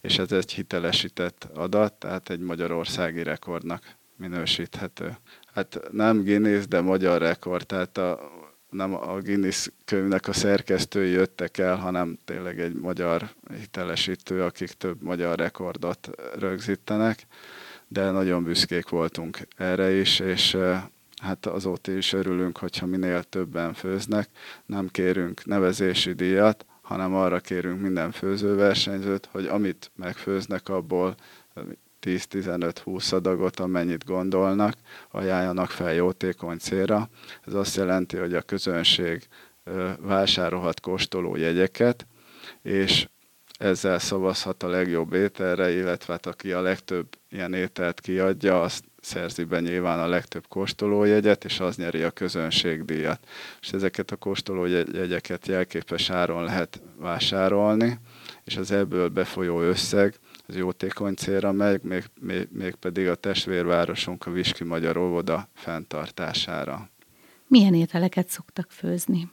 és 0.00 0.18
ez 0.18 0.32
egy 0.32 0.52
hitelesített 0.52 1.48
adat, 1.54 1.92
tehát 1.92 2.30
egy 2.30 2.40
magyarországi 2.40 3.22
rekordnak 3.22 3.96
minősíthető. 4.16 5.16
Hát 5.54 5.80
nem 5.90 6.22
Guinness, 6.22 6.66
de 6.66 6.80
magyar 6.80 7.20
rekord, 7.20 7.66
tehát 7.66 7.98
a, 7.98 8.30
nem 8.70 8.94
a 8.94 9.20
Guinness 9.20 9.68
könyvnek 9.84 10.28
a 10.28 10.32
szerkesztői 10.32 11.10
jöttek 11.10 11.58
el, 11.58 11.76
hanem 11.76 12.18
tényleg 12.24 12.60
egy 12.60 12.74
magyar 12.74 13.30
hitelesítő, 13.58 14.42
akik 14.42 14.70
több 14.70 15.02
magyar 15.02 15.38
rekordot 15.38 16.10
rögzítenek, 16.38 17.26
de 17.88 18.10
nagyon 18.10 18.44
büszkék 18.44 18.88
voltunk 18.88 19.38
erre 19.56 19.92
is, 19.92 20.20
és 20.20 20.56
hát 21.22 21.46
azóta 21.46 21.92
is 21.92 22.12
örülünk, 22.12 22.58
hogyha 22.58 22.86
minél 22.86 23.22
többen 23.22 23.74
főznek, 23.74 24.28
nem 24.66 24.88
kérünk 24.88 25.44
nevezési 25.44 26.12
díjat, 26.12 26.66
hanem 26.80 27.14
arra 27.14 27.40
kérünk 27.40 27.80
minden 27.80 28.12
főzőversenyzőt, 28.12 29.28
hogy 29.32 29.46
amit 29.46 29.90
megfőznek, 29.96 30.68
abból 30.68 31.14
10-15-20 32.02 33.12
adagot, 33.12 33.60
amennyit 33.60 34.04
gondolnak, 34.04 34.74
ajánljanak 35.10 35.70
fel 35.70 35.92
jótékony 35.92 36.58
célra. 36.58 37.08
Ez 37.46 37.54
azt 37.54 37.76
jelenti, 37.76 38.16
hogy 38.16 38.34
a 38.34 38.42
közönség 38.42 39.26
vásárolhat 40.00 40.80
kóstoló 40.80 41.36
jegyeket, 41.36 42.06
és 42.62 43.08
ezzel 43.58 43.98
szavazhat 43.98 44.62
a 44.62 44.68
legjobb 44.68 45.12
ételre, 45.12 45.70
illetve 45.70 46.12
hát 46.12 46.26
aki 46.26 46.52
a 46.52 46.60
legtöbb 46.60 47.06
ilyen 47.28 47.52
ételt 47.52 48.00
kiadja, 48.00 48.62
azt 48.62 48.84
szerzi 49.06 49.44
be 49.44 49.60
nyilván 49.60 49.98
a 49.98 50.06
legtöbb 50.06 50.46
kóstolójegyet, 50.48 51.44
és 51.44 51.60
az 51.60 51.76
nyeri 51.76 52.02
a 52.02 52.10
közönségdíjat. 52.10 53.20
És 53.60 53.72
ezeket 53.72 54.10
a 54.10 54.16
kóstolójegyeket 54.16 55.46
jelképes 55.46 56.10
áron 56.10 56.44
lehet 56.44 56.82
vásárolni, 56.98 57.98
és 58.44 58.56
az 58.56 58.70
ebből 58.70 59.08
befolyó 59.08 59.60
összeg 59.60 60.14
az 60.46 60.56
jótékony 60.56 61.14
célra 61.14 61.52
megy, 61.52 61.82
még, 61.82 62.04
még, 62.20 62.48
még 62.50 62.74
pedig 62.74 63.08
a 63.08 63.14
testvérvárosunk 63.14 64.26
a 64.26 64.30
Viski 64.30 64.64
Magyar 64.64 64.96
Óvoda 64.96 65.48
fenntartására. 65.54 66.88
Milyen 67.46 67.74
ételeket 67.74 68.28
szoktak 68.28 68.70
főzni? 68.70 69.30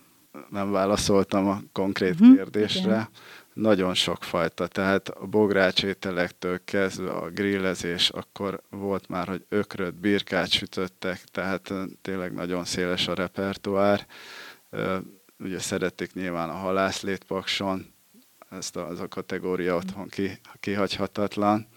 Nem 0.49 0.71
válaszoltam 0.71 1.47
a 1.47 1.61
konkrét 1.71 2.13
uh-huh, 2.13 2.35
kérdésre. 2.35 2.81
Igen. 2.81 3.07
Nagyon 3.53 3.93
sok 3.93 4.23
fajta, 4.23 4.67
tehát 4.67 5.09
a 5.09 5.25
bogrács 5.25 5.83
ételektől 5.83 6.63
kezdve 6.63 7.11
a 7.11 7.29
grillezés, 7.29 8.09
akkor 8.09 8.61
volt 8.69 9.07
már, 9.07 9.27
hogy 9.27 9.45
ökröt, 9.49 9.95
birkát 9.95 10.49
sütöttek, 10.49 11.23
tehát 11.23 11.73
tényleg 12.01 12.33
nagyon 12.33 12.65
széles 12.65 13.07
a 13.07 13.13
repertoár. 13.13 14.07
Ugye 15.39 15.59
szeretik 15.59 16.13
nyilván 16.13 16.49
a 16.49 16.53
halászlét 16.53 17.23
pakson, 17.23 17.93
ezt 18.49 18.75
a, 18.75 18.87
az 18.87 18.99
a 18.99 19.07
kategória 19.07 19.75
otthon 19.75 20.07
ki, 20.07 20.39
kihagyhatatlan. 20.59 21.67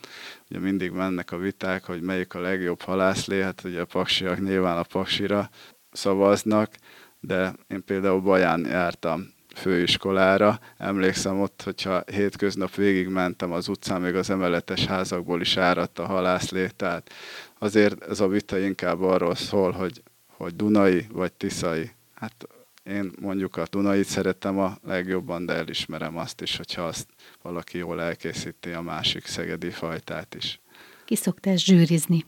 Ugye 0.51 0.59
mindig 0.59 0.91
mennek 0.91 1.33
a 1.33 1.37
viták, 1.37 1.85
hogy 1.85 2.01
melyik 2.01 2.35
a 2.35 2.41
legjobb 2.41 2.81
halászlé, 2.81 3.43
hát 3.43 3.65
ugye 3.65 3.81
a 3.81 3.85
paksiak 3.85 4.41
nyilván 4.41 4.79
a 4.79 4.83
paksira 4.83 5.51
szavaznak, 5.93 6.75
de 7.21 7.55
én 7.69 7.85
például 7.85 8.21
Baján 8.21 8.67
jártam 8.67 9.35
főiskolára. 9.57 10.61
Emlékszem 10.79 11.41
ott, 11.41 11.63
hogyha 11.65 12.03
hétköznap 12.13 12.75
végigmentem 12.75 13.53
az 13.53 13.69
utcán, 13.69 14.01
még 14.01 14.15
az 14.15 14.31
emeletes 14.31 14.85
házakból 14.85 15.41
is 15.41 15.57
áradt 15.57 15.99
a 15.99 16.07
halászlé, 16.07 16.67
tehát 16.77 17.11
azért 17.59 18.03
ez 18.03 18.21
a 18.21 18.29
vita 18.29 18.59
inkább 18.59 19.03
arról 19.03 19.35
szól, 19.35 19.71
hogy, 19.71 20.03
hogy 20.27 20.57
Dunai 20.57 21.07
vagy 21.13 21.33
Tiszai. 21.33 21.91
Hát 22.15 22.49
én 22.83 23.13
mondjuk 23.21 23.57
a 23.57 23.67
Dunait 23.71 24.07
szeretem 24.07 24.59
a 24.59 24.79
legjobban, 24.85 25.47
de 25.47 25.53
elismerem 25.53 26.17
azt 26.17 26.41
is, 26.41 26.57
hogyha 26.57 26.83
azt 26.83 27.07
valaki 27.43 27.79
jól 27.79 28.03
elkészíti 28.03 28.71
a 28.71 28.81
másik 28.81 29.27
szegedi 29.27 29.71
fajtát 29.71 30.35
is. 30.35 30.61
Ki 31.05 31.15
szoktál 31.15 31.57
zsűrizni? 31.57 32.25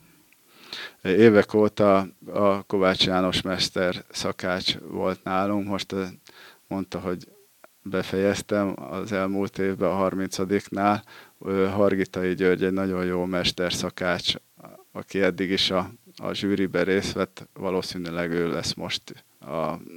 Évek 1.02 1.54
óta 1.54 2.08
a 2.26 2.62
Kovács 2.62 3.06
János 3.06 3.42
mester 3.42 4.04
szakács 4.10 4.74
volt 4.78 5.24
nálunk, 5.24 5.68
most 5.68 5.94
mondta, 6.68 6.98
hogy 6.98 7.28
befejeztem 7.82 8.74
az 8.76 9.12
elmúlt 9.12 9.58
évben 9.58 9.90
a 9.90 10.08
30-nál. 10.08 11.02
Hargitai 11.72 12.34
György 12.34 12.64
egy 12.64 12.72
nagyon 12.72 13.04
jó 13.04 13.24
mester 13.24 13.72
szakács, 13.72 14.34
aki 14.92 15.22
eddig 15.22 15.50
is 15.50 15.70
a, 15.70 15.90
a 16.16 16.32
zsűriben 16.32 16.84
részt 16.84 17.12
vett, 17.12 17.48
valószínűleg 17.52 18.30
ő 18.30 18.50
lesz 18.50 18.74
most 18.74 19.24
a, 19.40 19.54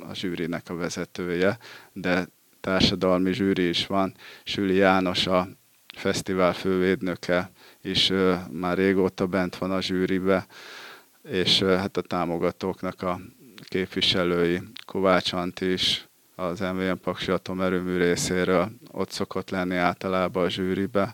a 0.09 0.13
zsűrinek 0.13 0.69
a 0.69 0.75
vezetője, 0.75 1.57
de 1.93 2.27
társadalmi 2.61 3.33
zsűri 3.33 3.67
is 3.67 3.87
van. 3.87 4.13
Süli 4.43 4.75
János 4.75 5.27
a 5.27 5.47
fesztivál 5.95 6.53
fővédnöke 6.53 7.51
is 7.81 8.09
ö, 8.09 8.35
már 8.51 8.77
régóta 8.77 9.27
bent 9.27 9.55
van 9.55 9.71
a 9.71 9.81
zsűribe, 9.81 10.47
és 11.23 11.61
ö, 11.61 11.75
hát 11.75 11.97
a 11.97 12.01
támogatóknak 12.01 13.01
a 13.01 13.19
képviselői, 13.69 14.61
Kovács 14.85 15.33
Antti 15.33 15.71
is 15.71 16.09
az 16.41 16.59
MVM 16.59 16.93
Paksi 17.01 17.31
Atomerőmű 17.31 17.97
részéről 17.97 18.71
ott 18.91 19.11
szokott 19.11 19.49
lenni 19.49 19.75
általában 19.75 20.43
a 20.43 20.49
zsűribe, 20.49 21.13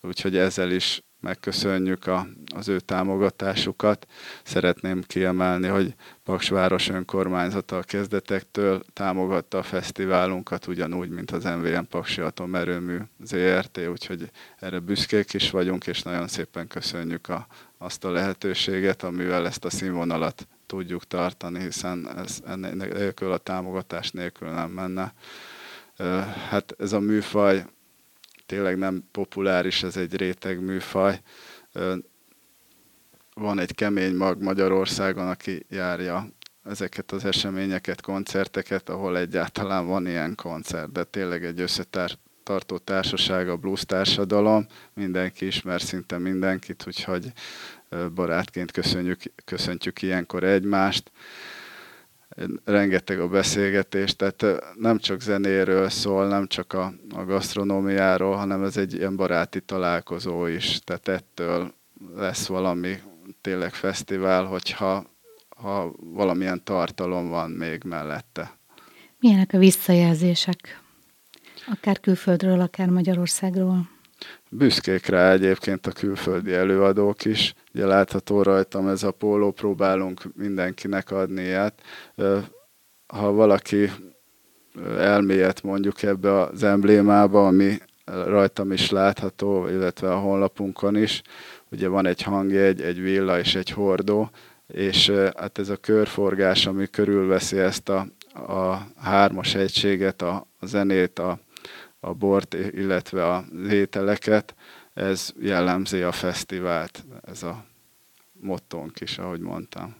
úgyhogy 0.00 0.36
ezzel 0.36 0.70
is 0.70 1.02
megköszönjük 1.20 2.06
a, 2.06 2.26
az 2.54 2.68
ő 2.68 2.80
támogatásukat. 2.80 4.06
Szeretném 4.42 5.02
kiemelni, 5.02 5.66
hogy 5.66 5.94
Paksváros 6.24 6.88
önkormányzata 6.88 7.76
a 7.76 7.82
kezdetektől 7.82 8.82
támogatta 8.92 9.58
a 9.58 9.62
fesztiválunkat, 9.62 10.66
ugyanúgy, 10.66 11.08
mint 11.08 11.30
az 11.30 11.44
MVM 11.44 11.84
Paksi 11.88 12.20
Atomerőmű 12.20 12.96
ZRT, 13.24 13.78
úgyhogy 13.90 14.30
erre 14.58 14.78
büszkék 14.78 15.32
is 15.32 15.50
vagyunk, 15.50 15.86
és 15.86 16.02
nagyon 16.02 16.28
szépen 16.28 16.66
köszönjük 16.66 17.28
a, 17.28 17.46
azt 17.78 18.04
a 18.04 18.10
lehetőséget, 18.10 19.02
amivel 19.02 19.46
ezt 19.46 19.64
a 19.64 19.70
színvonalat 19.70 20.46
tudjuk 20.66 21.06
tartani, 21.06 21.60
hiszen 21.60 22.18
ez 22.18 22.42
nélkül 22.74 23.32
a 23.32 23.38
támogatás 23.38 24.10
nélkül 24.10 24.50
nem 24.50 24.70
menne. 24.70 25.14
Hát 26.48 26.74
ez 26.78 26.92
a 26.92 27.00
műfaj 27.00 27.64
tényleg 28.46 28.78
nem 28.78 29.04
populáris, 29.12 29.82
ez 29.82 29.96
egy 29.96 30.16
réteg 30.16 30.60
műfaj. 30.60 31.20
Van 33.34 33.58
egy 33.58 33.74
kemény 33.74 34.14
mag 34.14 34.42
Magyarországon, 34.42 35.28
aki 35.28 35.66
járja 35.68 36.28
ezeket 36.64 37.12
az 37.12 37.24
eseményeket, 37.24 38.00
koncerteket, 38.00 38.88
ahol 38.88 39.18
egyáltalán 39.18 39.86
van 39.86 40.06
ilyen 40.06 40.34
koncert, 40.34 40.92
de 40.92 41.04
tényleg 41.04 41.44
egy 41.44 41.60
összetartó 41.60 42.78
társaság, 42.78 43.48
a 43.48 43.56
blues 43.56 43.84
társadalom, 43.84 44.66
mindenki 44.94 45.46
ismer 45.46 45.80
szinte 45.80 46.18
mindenkit, 46.18 46.84
úgyhogy 46.86 47.32
barátként 48.14 48.70
köszönjük, 48.70 49.20
köszöntjük 49.44 50.02
ilyenkor 50.02 50.44
egymást. 50.44 51.10
rengeteg 52.64 53.20
a 53.20 53.28
beszélgetés, 53.28 54.16
tehát 54.16 54.44
nem 54.74 54.98
csak 54.98 55.20
zenéről 55.20 55.88
szól, 55.88 56.28
nem 56.28 56.46
csak 56.46 56.72
a, 56.72 56.92
a 57.14 57.24
gasztronómiáról, 57.24 58.36
hanem 58.36 58.62
ez 58.62 58.76
egy 58.76 58.94
ilyen 58.94 59.16
baráti 59.16 59.60
találkozó 59.60 60.46
is, 60.46 60.80
tehát 60.84 61.08
ettől 61.08 61.74
lesz 62.14 62.46
valami 62.46 62.96
tényleg 63.40 63.74
fesztivál, 63.74 64.44
hogyha 64.44 65.14
ha 65.56 65.94
valamilyen 65.98 66.64
tartalom 66.64 67.28
van 67.28 67.50
még 67.50 67.82
mellette. 67.84 68.58
Milyenek 69.18 69.52
a 69.52 69.58
visszajelzések? 69.58 70.82
Akár 71.66 72.00
külföldről, 72.00 72.60
akár 72.60 72.88
Magyarországról? 72.88 73.88
Büszkék 74.50 75.06
rá 75.06 75.32
egyébként 75.32 75.86
a 75.86 75.92
külföldi 75.92 76.52
előadók 76.52 77.24
is. 77.24 77.54
Ugye 77.74 77.86
látható 77.86 78.42
rajtam 78.42 78.88
ez 78.88 79.02
a 79.02 79.10
póló, 79.10 79.50
próbálunk 79.50 80.22
mindenkinek 80.34 81.10
adni 81.10 81.42
ilyet. 81.42 81.82
Ha 83.06 83.32
valaki 83.32 83.90
elmélyet 84.98 85.62
mondjuk 85.62 86.02
ebbe 86.02 86.40
az 86.40 86.62
emblémába, 86.62 87.46
ami 87.46 87.78
rajtam 88.04 88.72
is 88.72 88.90
látható, 88.90 89.68
illetve 89.68 90.12
a 90.12 90.18
honlapunkon 90.18 90.96
is, 90.96 91.22
ugye 91.70 91.88
van 91.88 92.06
egy 92.06 92.22
hangjegy, 92.22 92.80
egy 92.80 93.00
villa 93.00 93.38
és 93.38 93.54
egy 93.54 93.70
hordó, 93.70 94.30
és 94.66 95.10
hát 95.36 95.58
ez 95.58 95.68
a 95.68 95.76
körforgás, 95.76 96.66
ami 96.66 96.86
körülveszi 96.86 97.58
ezt 97.58 97.88
a, 97.88 98.06
a 98.32 98.86
hármas 98.96 99.54
egységet, 99.54 100.22
a, 100.22 100.46
a 100.60 100.66
zenét, 100.66 101.18
a, 101.18 101.38
a 102.06 102.12
bort, 102.14 102.54
illetve 102.54 103.32
a 103.32 103.44
ételeket, 103.70 104.54
ez 104.94 105.32
jellemzi 105.40 106.02
a 106.02 106.12
fesztivált, 106.12 107.04
ez 107.22 107.42
a 107.42 107.64
mottónk 108.32 109.00
is, 109.00 109.18
ahogy 109.18 109.40
mondtam. 109.40 109.96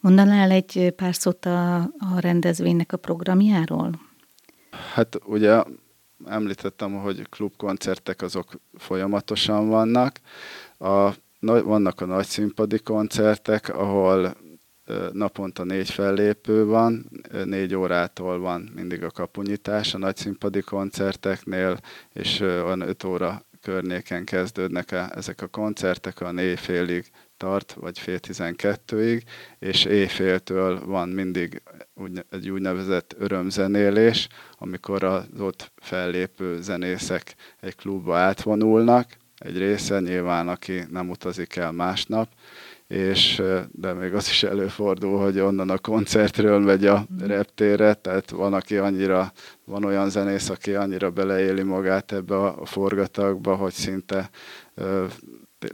Mondanál 0.00 0.50
egy 0.50 0.92
pár 0.96 1.14
szót 1.14 1.44
a, 1.44 1.76
a 1.78 2.18
rendezvénynek 2.18 2.92
a 2.92 2.96
programjáról? 2.96 4.00
Hát 4.94 5.18
ugye 5.24 5.62
említettem, 6.26 6.92
hogy 6.92 7.28
klubkoncertek 7.28 8.22
azok 8.22 8.60
folyamatosan 8.74 9.68
vannak. 9.68 10.20
A, 10.78 11.10
vannak 11.40 12.00
a 12.00 12.04
nagy 12.04 12.26
színpadi 12.26 12.78
koncertek, 12.78 13.68
ahol 13.68 14.36
naponta 15.12 15.64
négy 15.64 15.90
fellépő 15.90 16.64
van, 16.64 17.10
négy 17.44 17.74
órától 17.74 18.38
van 18.38 18.70
mindig 18.74 19.02
a 19.04 19.10
kapunyítás 19.10 19.94
a 19.94 19.98
nagy 19.98 20.16
színpadi 20.16 20.60
koncerteknél, 20.60 21.78
és 22.12 22.40
olyan 22.40 22.80
öt 22.80 23.04
óra 23.04 23.42
környéken 23.62 24.24
kezdődnek 24.24 24.92
-e 24.92 25.10
ezek 25.14 25.42
a 25.42 25.46
koncertek, 25.46 26.20
a 26.20 26.32
négy 26.32 26.58
félig 26.58 27.10
tart, 27.36 27.72
vagy 27.72 27.98
fél 27.98 28.18
tizenkettőig, 28.18 29.24
és 29.58 29.84
éjféltől 29.84 30.84
van 30.84 31.08
mindig 31.08 31.62
egy 32.30 32.50
úgynevezett 32.50 33.14
örömzenélés, 33.18 34.28
amikor 34.58 35.04
az 35.04 35.24
ott 35.38 35.72
fellépő 35.76 36.60
zenészek 36.60 37.34
egy 37.60 37.76
klubba 37.76 38.16
átvonulnak, 38.16 39.16
egy 39.38 39.58
része 39.58 40.00
nyilván, 40.00 40.48
aki 40.48 40.84
nem 40.90 41.10
utazik 41.10 41.56
el 41.56 41.72
másnap, 41.72 42.28
és 42.90 43.42
de 43.70 43.92
még 43.92 44.14
az 44.14 44.28
is 44.28 44.42
előfordul, 44.42 45.18
hogy 45.18 45.38
onnan 45.38 45.70
a 45.70 45.78
koncertről 45.78 46.58
megy 46.58 46.86
a 46.86 47.04
mhm. 47.08 47.26
reptére, 47.26 47.94
tehát 47.94 48.30
van, 48.30 48.52
aki 48.52 48.76
annyira, 48.76 49.32
van 49.64 49.84
olyan 49.84 50.10
zenész, 50.10 50.48
aki 50.48 50.74
annyira 50.74 51.10
beleéli 51.10 51.62
magát 51.62 52.12
ebbe 52.12 52.36
a 52.36 52.64
forgatagba, 52.64 53.54
hogy 53.54 53.72
szinte 53.72 54.30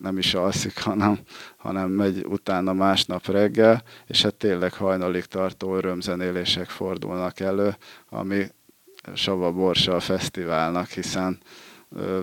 nem 0.00 0.18
is 0.18 0.34
alszik, 0.34 0.78
hanem, 0.78 1.18
hanem 1.56 1.90
megy 1.90 2.24
utána 2.28 2.72
másnap 2.72 3.26
reggel, 3.26 3.82
és 4.06 4.22
hát 4.22 4.34
tényleg 4.34 4.72
hajnalig 4.72 5.24
tartó 5.24 5.76
örömzenélések 5.76 6.68
fordulnak 6.68 7.40
elő, 7.40 7.76
ami 8.08 8.46
Sava 9.14 9.52
Borsa 9.52 9.94
a 9.94 10.00
fesztiválnak, 10.00 10.88
hiszen 10.88 11.38
ö, 11.90 12.20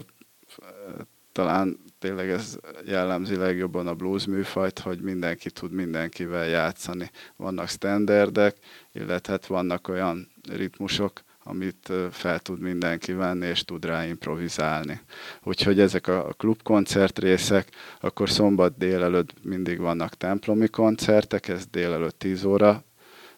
talán 1.32 1.79
tényleg 2.03 2.29
ez 2.29 2.57
jellemzi 2.85 3.35
legjobban 3.35 3.87
a 3.87 3.93
blues 3.93 4.25
műfajt, 4.25 4.79
hogy 4.79 4.99
mindenki 5.01 5.51
tud 5.51 5.71
mindenkivel 5.71 6.47
játszani. 6.47 7.11
Vannak 7.35 7.67
standardek, 7.67 8.55
illetve 8.93 9.31
hát 9.31 9.45
vannak 9.45 9.87
olyan 9.87 10.31
ritmusok, 10.49 11.21
amit 11.43 11.91
fel 12.11 12.39
tud 12.39 12.59
mindenki 12.59 13.11
venni, 13.11 13.45
és 13.45 13.65
tud 13.65 13.85
rá 13.85 14.05
improvizálni. 14.05 15.01
Úgyhogy 15.43 15.79
ezek 15.79 16.07
a 16.07 16.33
klubkoncert 16.37 17.19
részek, 17.19 17.69
akkor 17.99 18.29
szombat 18.29 18.77
délelőtt 18.77 19.33
mindig 19.43 19.79
vannak 19.79 20.15
templomi 20.15 20.67
koncertek, 20.67 21.47
ez 21.47 21.65
délelőtt 21.65 22.19
10 22.19 22.43
óra, 22.43 22.83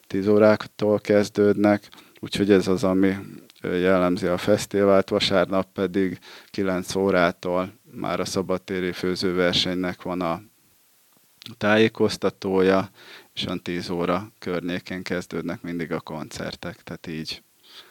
10 0.07 0.27
óráktól 0.27 0.99
kezdődnek, 0.99 1.89
úgyhogy 2.19 2.51
ez 2.51 2.67
az, 2.67 2.83
ami 2.83 3.15
jellemzi 3.61 4.25
a 4.25 4.37
fesztivált, 4.37 5.09
vasárnap 5.09 5.67
pedig 5.73 6.19
9 6.49 6.95
órától 6.95 7.73
már 7.95 8.19
a 8.19 8.25
szabadtéri 8.25 8.91
főzőversenynek 8.91 10.01
van 10.01 10.21
a 10.21 10.41
tájékoztatója, 11.57 12.89
és 13.33 13.45
olyan 13.45 13.61
10 13.61 13.89
óra 13.89 14.31
környékén 14.39 15.03
kezdődnek 15.03 15.61
mindig 15.61 15.91
a 15.91 15.99
koncertek, 15.99 16.83
tehát 16.83 17.07
így 17.07 17.43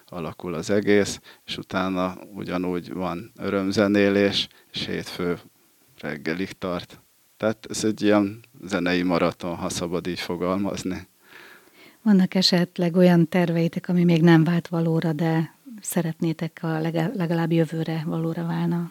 alakul 0.06 0.54
az 0.54 0.70
egész, 0.70 1.20
és 1.46 1.56
utána 1.56 2.16
ugyanúgy 2.34 2.92
van 2.92 3.32
örömzenélés, 3.36 4.48
és 4.72 4.86
hétfő 4.86 5.38
reggelig 6.00 6.52
tart. 6.52 7.00
Tehát 7.36 7.66
ez 7.70 7.84
egy 7.84 8.02
ilyen 8.02 8.40
zenei 8.64 9.02
maraton, 9.02 9.56
ha 9.56 9.68
szabad 9.68 10.06
így 10.06 10.20
fogalmazni. 10.20 11.08
Vannak 12.02 12.34
esetleg 12.34 12.96
olyan 12.96 13.28
terveitek, 13.28 13.88
ami 13.88 14.04
még 14.04 14.22
nem 14.22 14.44
vált 14.44 14.68
valóra, 14.68 15.12
de 15.12 15.54
szeretnétek 15.80 16.58
a 16.62 16.80
legalább 17.14 17.52
jövőre 17.52 18.02
valóra 18.06 18.46
válna? 18.46 18.90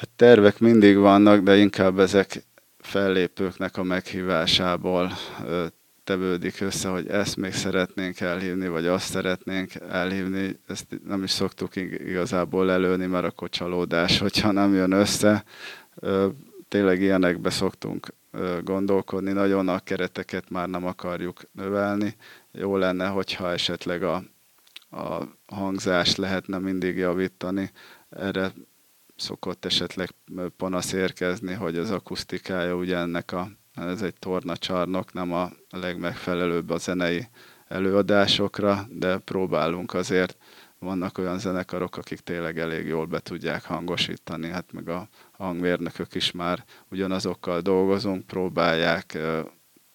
Hát 0.00 0.08
tervek 0.16 0.58
mindig 0.58 0.96
vannak, 0.96 1.40
de 1.40 1.56
inkább 1.56 1.98
ezek 1.98 2.44
fellépőknek 2.78 3.76
a 3.76 3.82
meghívásából 3.82 5.12
tevődik 6.04 6.60
össze, 6.60 6.88
hogy 6.88 7.08
ezt 7.08 7.36
még 7.36 7.52
szeretnénk 7.52 8.20
elhívni, 8.20 8.68
vagy 8.68 8.86
azt 8.86 9.10
szeretnénk 9.10 9.74
elhívni. 9.74 10.58
Ezt 10.66 10.86
nem 11.06 11.22
is 11.22 11.30
szoktuk 11.30 11.76
igazából 11.76 12.70
előni, 12.70 13.06
mert 13.06 13.24
akkor 13.24 13.48
csalódás, 13.48 14.18
hogyha 14.18 14.50
nem 14.50 14.74
jön 14.74 14.92
össze. 14.92 15.44
Tényleg 16.68 17.00
ilyenekbe 17.00 17.50
szoktunk 17.50 18.06
gondolkodni, 18.62 19.32
nagyon 19.32 19.68
a 19.68 19.78
kereteket 19.78 20.50
már 20.50 20.68
nem 20.68 20.86
akarjuk 20.86 21.40
növelni. 21.52 22.16
Jó 22.52 22.76
lenne, 22.76 23.06
hogyha 23.06 23.52
esetleg 23.52 24.02
a, 24.02 24.22
a 24.90 25.22
hangzást 25.46 26.16
lehetne 26.16 26.58
mindig 26.58 26.96
javítani. 26.96 27.70
Erre 28.10 28.52
szokott 29.20 29.64
esetleg 29.64 30.08
panasz 30.56 30.92
érkezni, 30.92 31.52
hogy 31.52 31.76
az 31.76 31.90
akusztikája 31.90 32.74
ugye 32.74 32.96
ennek 32.96 33.32
a, 33.32 33.48
ez 33.74 34.02
egy 34.02 34.14
tornacsarnok, 34.18 35.12
nem 35.12 35.32
a 35.32 35.50
legmegfelelőbb 35.70 36.70
a 36.70 36.78
zenei 36.78 37.28
előadásokra, 37.68 38.86
de 38.90 39.18
próbálunk 39.18 39.94
azért, 39.94 40.36
vannak 40.78 41.18
olyan 41.18 41.38
zenekarok, 41.38 41.96
akik 41.96 42.20
tényleg 42.20 42.58
elég 42.58 42.86
jól 42.86 43.06
be 43.06 43.18
tudják 43.18 43.64
hangosítani, 43.64 44.48
hát 44.48 44.72
meg 44.72 44.88
a 44.88 45.08
hangmérnökök 45.32 46.14
is 46.14 46.30
már 46.30 46.64
ugyanazokkal 46.90 47.60
dolgozunk, 47.60 48.26
próbálják 48.26 49.18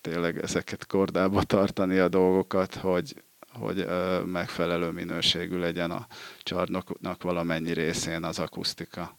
tényleg 0.02 0.38
ezeket 0.44 0.86
kordába 0.86 1.44
tartani 1.44 1.98
a 1.98 2.08
dolgokat, 2.08 2.76
hogy, 2.76 3.24
hogy 3.60 3.86
megfelelő 4.26 4.90
minőségű 4.90 5.58
legyen 5.58 5.92
a 5.92 6.08
csarnoknak 6.44 7.24
valamennyi 7.24 7.74
részén 7.74 8.24
az 8.24 8.40
akusztika. 8.40 9.18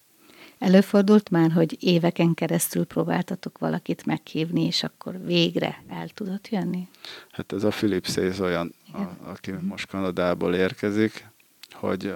Előfordult 0.58 1.30
már, 1.30 1.50
hogy 1.50 1.76
éveken 1.80 2.34
keresztül 2.34 2.84
próbáltatok 2.84 3.58
valakit 3.58 4.06
meghívni, 4.06 4.66
és 4.66 4.82
akkor 4.82 5.24
végre 5.24 5.82
el 5.88 6.08
tudott 6.08 6.48
jönni? 6.48 6.88
Hát 7.30 7.52
ez 7.52 7.64
a 7.64 7.68
Philip 7.68 8.06
Széz 8.06 8.40
olyan, 8.40 8.74
a, 8.92 9.00
aki 9.30 9.50
uh-huh. 9.50 9.66
most 9.66 9.86
Kanadából 9.86 10.54
érkezik, 10.54 11.26
hogy 11.72 12.14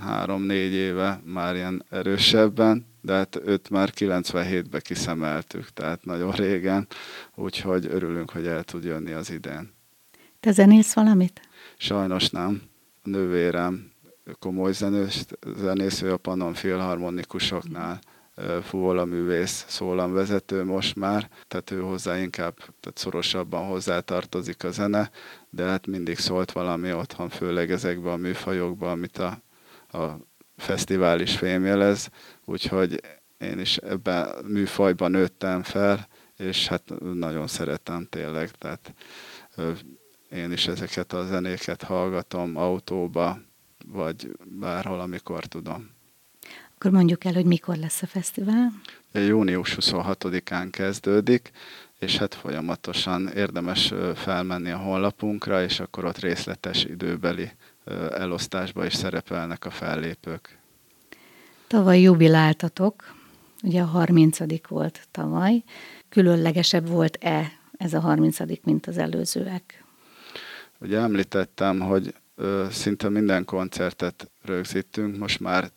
három-négy 0.00 0.72
éve 0.72 1.20
már 1.24 1.54
ilyen 1.54 1.84
erősebben, 1.90 2.86
de 3.00 3.12
hát 3.12 3.40
őt 3.44 3.70
már 3.70 3.90
97-ben 3.96 4.80
kiszemeltük, 4.84 5.68
tehát 5.72 6.04
nagyon 6.04 6.30
régen, 6.30 6.86
úgyhogy 7.34 7.86
örülünk, 7.86 8.30
hogy 8.30 8.46
el 8.46 8.64
tud 8.64 8.84
jönni 8.84 9.12
az 9.12 9.30
idén. 9.30 9.72
Te 10.40 10.52
zenélsz 10.52 10.94
valamit? 10.94 11.40
Sajnos 11.82 12.30
nem. 12.30 12.62
A 13.02 13.08
nővérem 13.08 13.92
komoly 14.38 14.72
zenős, 14.72 15.24
zenésző 15.56 16.12
a 16.12 16.16
Pannon 16.16 16.54
Filharmonikusoknál, 16.54 18.00
Fuvola 18.62 19.04
művész, 19.04 19.64
szólamvezető 19.68 20.64
most 20.64 20.96
már, 20.96 21.28
tehát 21.48 21.70
ő 21.70 21.80
hozzá 21.80 22.18
inkább 22.18 22.56
tehát 22.56 22.98
szorosabban 22.98 23.66
hozzátartozik 23.66 24.64
a 24.64 24.70
zene, 24.70 25.10
de 25.50 25.64
hát 25.64 25.86
mindig 25.86 26.18
szólt 26.18 26.52
valami 26.52 26.92
otthon, 26.92 27.28
főleg 27.28 27.70
ezekben 27.70 28.12
a 28.12 28.16
műfajokban, 28.16 28.90
amit 28.90 29.18
a, 29.18 29.42
a 29.98 30.18
fesztivál 30.56 31.20
is 31.20 31.36
fémjelez, 31.36 32.08
úgyhogy 32.44 33.00
én 33.38 33.58
is 33.58 33.76
ebben 33.76 34.44
műfajban 34.46 35.10
nőttem 35.10 35.62
fel, 35.62 36.08
és 36.36 36.68
hát 36.68 36.82
nagyon 37.14 37.46
szeretem 37.46 38.06
tényleg, 38.10 38.50
tehát 38.50 38.94
én 40.32 40.52
is 40.52 40.66
ezeket 40.66 41.12
a 41.12 41.26
zenéket 41.26 41.82
hallgatom 41.82 42.56
autóba, 42.56 43.38
vagy 43.86 44.36
bárhol, 44.44 45.00
amikor 45.00 45.44
tudom. 45.44 45.90
Akkor 46.74 46.90
mondjuk 46.90 47.24
el, 47.24 47.32
hogy 47.32 47.44
mikor 47.44 47.76
lesz 47.76 48.02
a 48.02 48.06
fesztivál? 48.06 48.72
Június 49.12 49.76
26-án 49.80 50.68
kezdődik, 50.70 51.50
és 51.98 52.16
hát 52.16 52.34
folyamatosan 52.34 53.28
érdemes 53.28 53.92
felmenni 54.14 54.70
a 54.70 54.76
honlapunkra, 54.76 55.62
és 55.62 55.80
akkor 55.80 56.04
ott 56.04 56.18
részletes 56.18 56.84
időbeli 56.84 57.50
elosztásba 58.10 58.86
is 58.86 58.94
szerepelnek 58.94 59.64
a 59.64 59.70
fellépők. 59.70 60.58
Tavaly 61.66 62.00
jubiláltatok, 62.00 63.14
ugye 63.62 63.80
a 63.80 63.86
30. 63.86 64.38
volt 64.68 65.08
tavaly. 65.10 65.62
Különlegesebb 66.08 66.88
volt-e 66.88 67.52
ez 67.76 67.94
a 67.94 68.00
30. 68.00 68.38
mint 68.62 68.86
az 68.86 68.98
előzőek? 68.98 69.79
Ugye 70.80 70.98
említettem, 70.98 71.80
hogy 71.80 72.14
ö, 72.34 72.66
szinte 72.70 73.08
minden 73.08 73.44
koncertet 73.44 74.30
rögzítünk, 74.42 75.18
most 75.18 75.40
már 75.40 75.70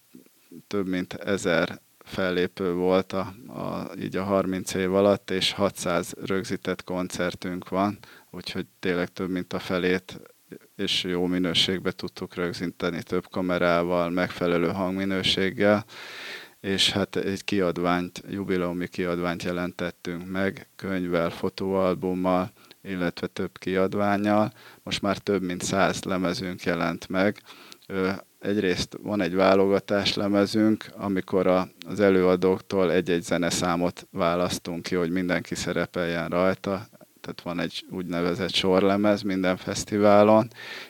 több 0.67 0.87
mint 0.87 1.13
ezer 1.13 1.81
fellépő 1.99 2.73
volt 2.73 3.13
a, 3.13 3.33
a, 3.47 3.91
így 3.99 4.15
a 4.15 4.23
30 4.23 4.73
év 4.73 4.93
alatt, 4.93 5.31
és 5.31 5.51
600 5.51 6.13
rögzített 6.25 6.83
koncertünk 6.83 7.69
van, 7.69 7.97
úgyhogy 8.31 8.65
tényleg 8.79 9.07
több 9.07 9.29
mint 9.29 9.53
a 9.53 9.59
felét 9.59 10.19
és 10.75 11.03
jó 11.03 11.25
minőségbe 11.25 11.91
tudtuk 11.91 12.35
rögzíteni 12.35 13.03
több 13.03 13.27
kamerával, 13.29 14.09
megfelelő 14.09 14.67
hangminőséggel, 14.67 15.85
és 16.59 16.91
hát 16.91 17.15
egy 17.15 17.43
kiadványt, 17.43 18.23
jubileumi 18.29 18.87
kiadványt 18.87 19.43
jelentettünk 19.43 20.29
meg, 20.29 20.69
könyvvel, 20.75 21.29
fotóalbummal, 21.29 22.51
illetve 22.83 23.27
több 23.27 23.57
kiadványjal. 23.57 24.51
Most 24.83 25.01
már 25.01 25.17
több 25.17 25.41
mint 25.41 25.61
száz 25.61 26.03
lemezünk 26.03 26.63
jelent 26.63 27.09
meg. 27.09 27.41
Egyrészt 28.39 28.97
van 29.01 29.21
egy 29.21 29.35
válogatás 29.35 30.13
lemezünk, 30.13 30.85
amikor 30.97 31.47
a, 31.47 31.67
az 31.87 31.99
előadóktól 31.99 32.91
egy-egy 32.91 33.23
zeneszámot 33.23 34.07
választunk 34.11 34.83
ki, 34.83 34.95
hogy 34.95 35.11
mindenki 35.11 35.55
szerepeljen 35.55 36.29
rajta 36.29 36.87
tehát 37.23 37.41
van 37.41 37.59
egy 37.59 37.85
úgynevezett 37.89 38.53
sorlemez 38.53 39.21
minden 39.21 39.57
fesztiválon, 39.57 40.47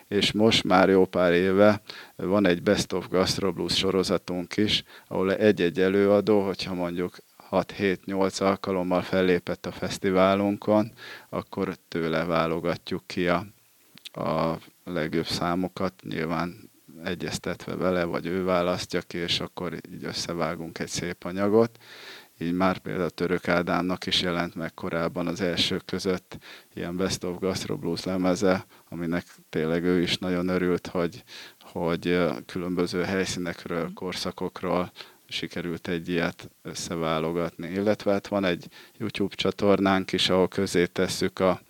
és 0.08 0.32
most 0.32 0.64
már 0.64 0.88
jó 0.88 1.04
pár 1.04 1.32
éve 1.32 1.80
van 2.16 2.46
egy 2.46 2.62
Best 2.62 2.92
of 2.92 3.08
Gastro 3.08 3.52
Blues 3.52 3.76
sorozatunk 3.76 4.56
is, 4.56 4.84
ahol 5.08 5.34
egy-egy 5.34 5.80
előadó, 5.80 6.44
hogyha 6.44 6.74
mondjuk 6.74 7.16
6-7-8 7.62 8.42
alkalommal 8.42 9.02
fellépett 9.02 9.66
a 9.66 9.72
fesztiválunkon, 9.72 10.92
akkor 11.28 11.76
tőle 11.88 12.24
válogatjuk 12.24 13.02
ki 13.06 13.28
a, 13.28 13.46
a 14.12 14.58
legjobb 14.84 15.26
számokat, 15.26 15.94
nyilván 16.02 16.70
egyeztetve 17.04 17.76
vele, 17.76 18.04
vagy 18.04 18.26
ő 18.26 18.44
választja 18.44 19.00
ki, 19.00 19.18
és 19.18 19.40
akkor 19.40 19.72
így 19.92 20.04
összevágunk 20.04 20.78
egy 20.78 20.88
szép 20.88 21.24
anyagot, 21.24 21.78
így 22.38 22.52
már 22.52 22.78
például 22.78 23.10
Török 23.10 23.48
Ádámnak 23.48 24.06
is 24.06 24.22
jelent 24.22 24.54
meg 24.54 24.74
korábban 24.74 25.26
az 25.26 25.40
elsők 25.40 25.84
között 25.84 26.38
ilyen 26.74 26.96
Best 26.96 27.24
of 27.24 27.38
Gastro 27.38 27.76
Blues 27.76 28.04
lemeze, 28.04 28.66
aminek 28.88 29.24
tényleg 29.50 29.84
ő 29.84 30.00
is 30.00 30.18
nagyon 30.18 30.48
örült, 30.48 30.86
hogy, 30.86 31.24
hogy 31.60 32.20
különböző 32.46 33.02
helyszínekről, 33.02 33.92
korszakokról 33.92 34.92
sikerült 35.34 35.88
egy 35.88 36.08
ilyet 36.08 36.50
összeválogatni. 36.62 37.68
Illetve 37.68 38.12
hát 38.12 38.28
van 38.28 38.44
egy 38.44 38.66
YouTube 38.98 39.34
csatornánk 39.34 40.12
is, 40.12 40.28
ahol 40.28 40.48
közé 40.48 40.86
tesszük 40.86 41.38
a 41.38 41.60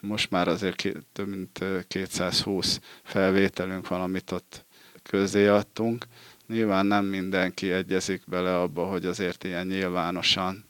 most 0.00 0.30
már 0.30 0.48
azért 0.48 0.82
több 1.12 1.28
mint 1.28 1.64
220 1.88 2.80
felvételünk 3.02 3.88
van, 3.88 4.00
amit 4.00 4.30
ott 4.30 4.64
közé 5.02 5.46
adtunk, 5.46 6.06
Nyilván 6.46 6.86
nem 6.86 7.04
mindenki 7.04 7.72
egyezik 7.72 8.22
bele 8.26 8.58
abba, 8.58 8.84
hogy 8.84 9.06
azért 9.06 9.44
ilyen 9.44 9.66
nyilvánosan 9.66 10.64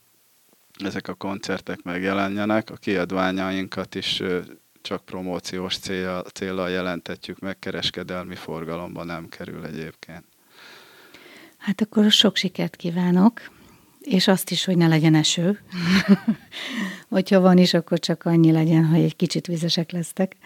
ezek 0.84 1.08
a 1.08 1.14
koncertek 1.14 1.82
megjelenjenek. 1.82 2.70
A 2.70 2.76
kiadványainkat 2.76 3.94
is 3.94 4.22
csak 4.82 5.04
promóciós 5.04 5.78
célra, 5.78 6.22
célra 6.22 6.68
jelentetjük 6.68 7.38
meg, 7.38 7.58
kereskedelmi 7.58 8.34
forgalomban 8.34 9.06
nem 9.06 9.28
kerül 9.28 9.64
egyébként. 9.64 10.24
Hát 11.66 11.80
akkor 11.80 12.10
sok 12.10 12.36
sikert 12.36 12.76
kívánok, 12.76 13.40
és 14.00 14.28
azt 14.28 14.50
is, 14.50 14.64
hogy 14.64 14.76
ne 14.76 14.86
legyen 14.86 15.14
eső. 15.14 15.60
Hogyha 17.08 17.40
van 17.40 17.58
is, 17.58 17.74
akkor 17.74 17.98
csak 17.98 18.24
annyi 18.24 18.52
legyen, 18.52 18.84
hogy 18.84 19.00
egy 19.00 19.16
kicsit 19.16 19.46
vizesek 19.46 19.90
lesztek. 19.90 20.36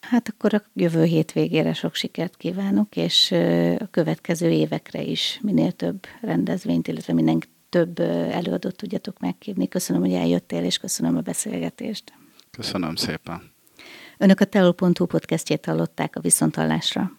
Hát 0.00 0.28
akkor 0.28 0.54
a 0.54 0.62
jövő 0.74 1.04
hétvégére 1.04 1.72
sok 1.72 1.94
sikert 1.94 2.36
kívánok, 2.36 2.96
és 2.96 3.32
a 3.78 3.86
következő 3.90 4.50
évekre 4.50 5.02
is 5.02 5.38
minél 5.42 5.72
több 5.72 6.06
rendezvényt, 6.20 6.88
illetve 6.88 7.12
minden 7.12 7.42
több 7.68 7.98
előadót 8.30 8.76
tudjatok 8.76 9.18
megkívni. 9.18 9.68
Köszönöm, 9.68 10.02
hogy 10.02 10.12
eljöttél, 10.12 10.64
és 10.64 10.78
köszönöm 10.78 11.16
a 11.16 11.20
beszélgetést. 11.20 12.12
Köszönöm 12.50 12.94
szépen. 12.94 13.52
Önök 14.18 14.40
a 14.40 14.44
teol.hu 14.44 15.06
podcastjét 15.06 15.64
hallották 15.64 16.16
a 16.16 16.20
Viszonthallásra. 16.20 17.12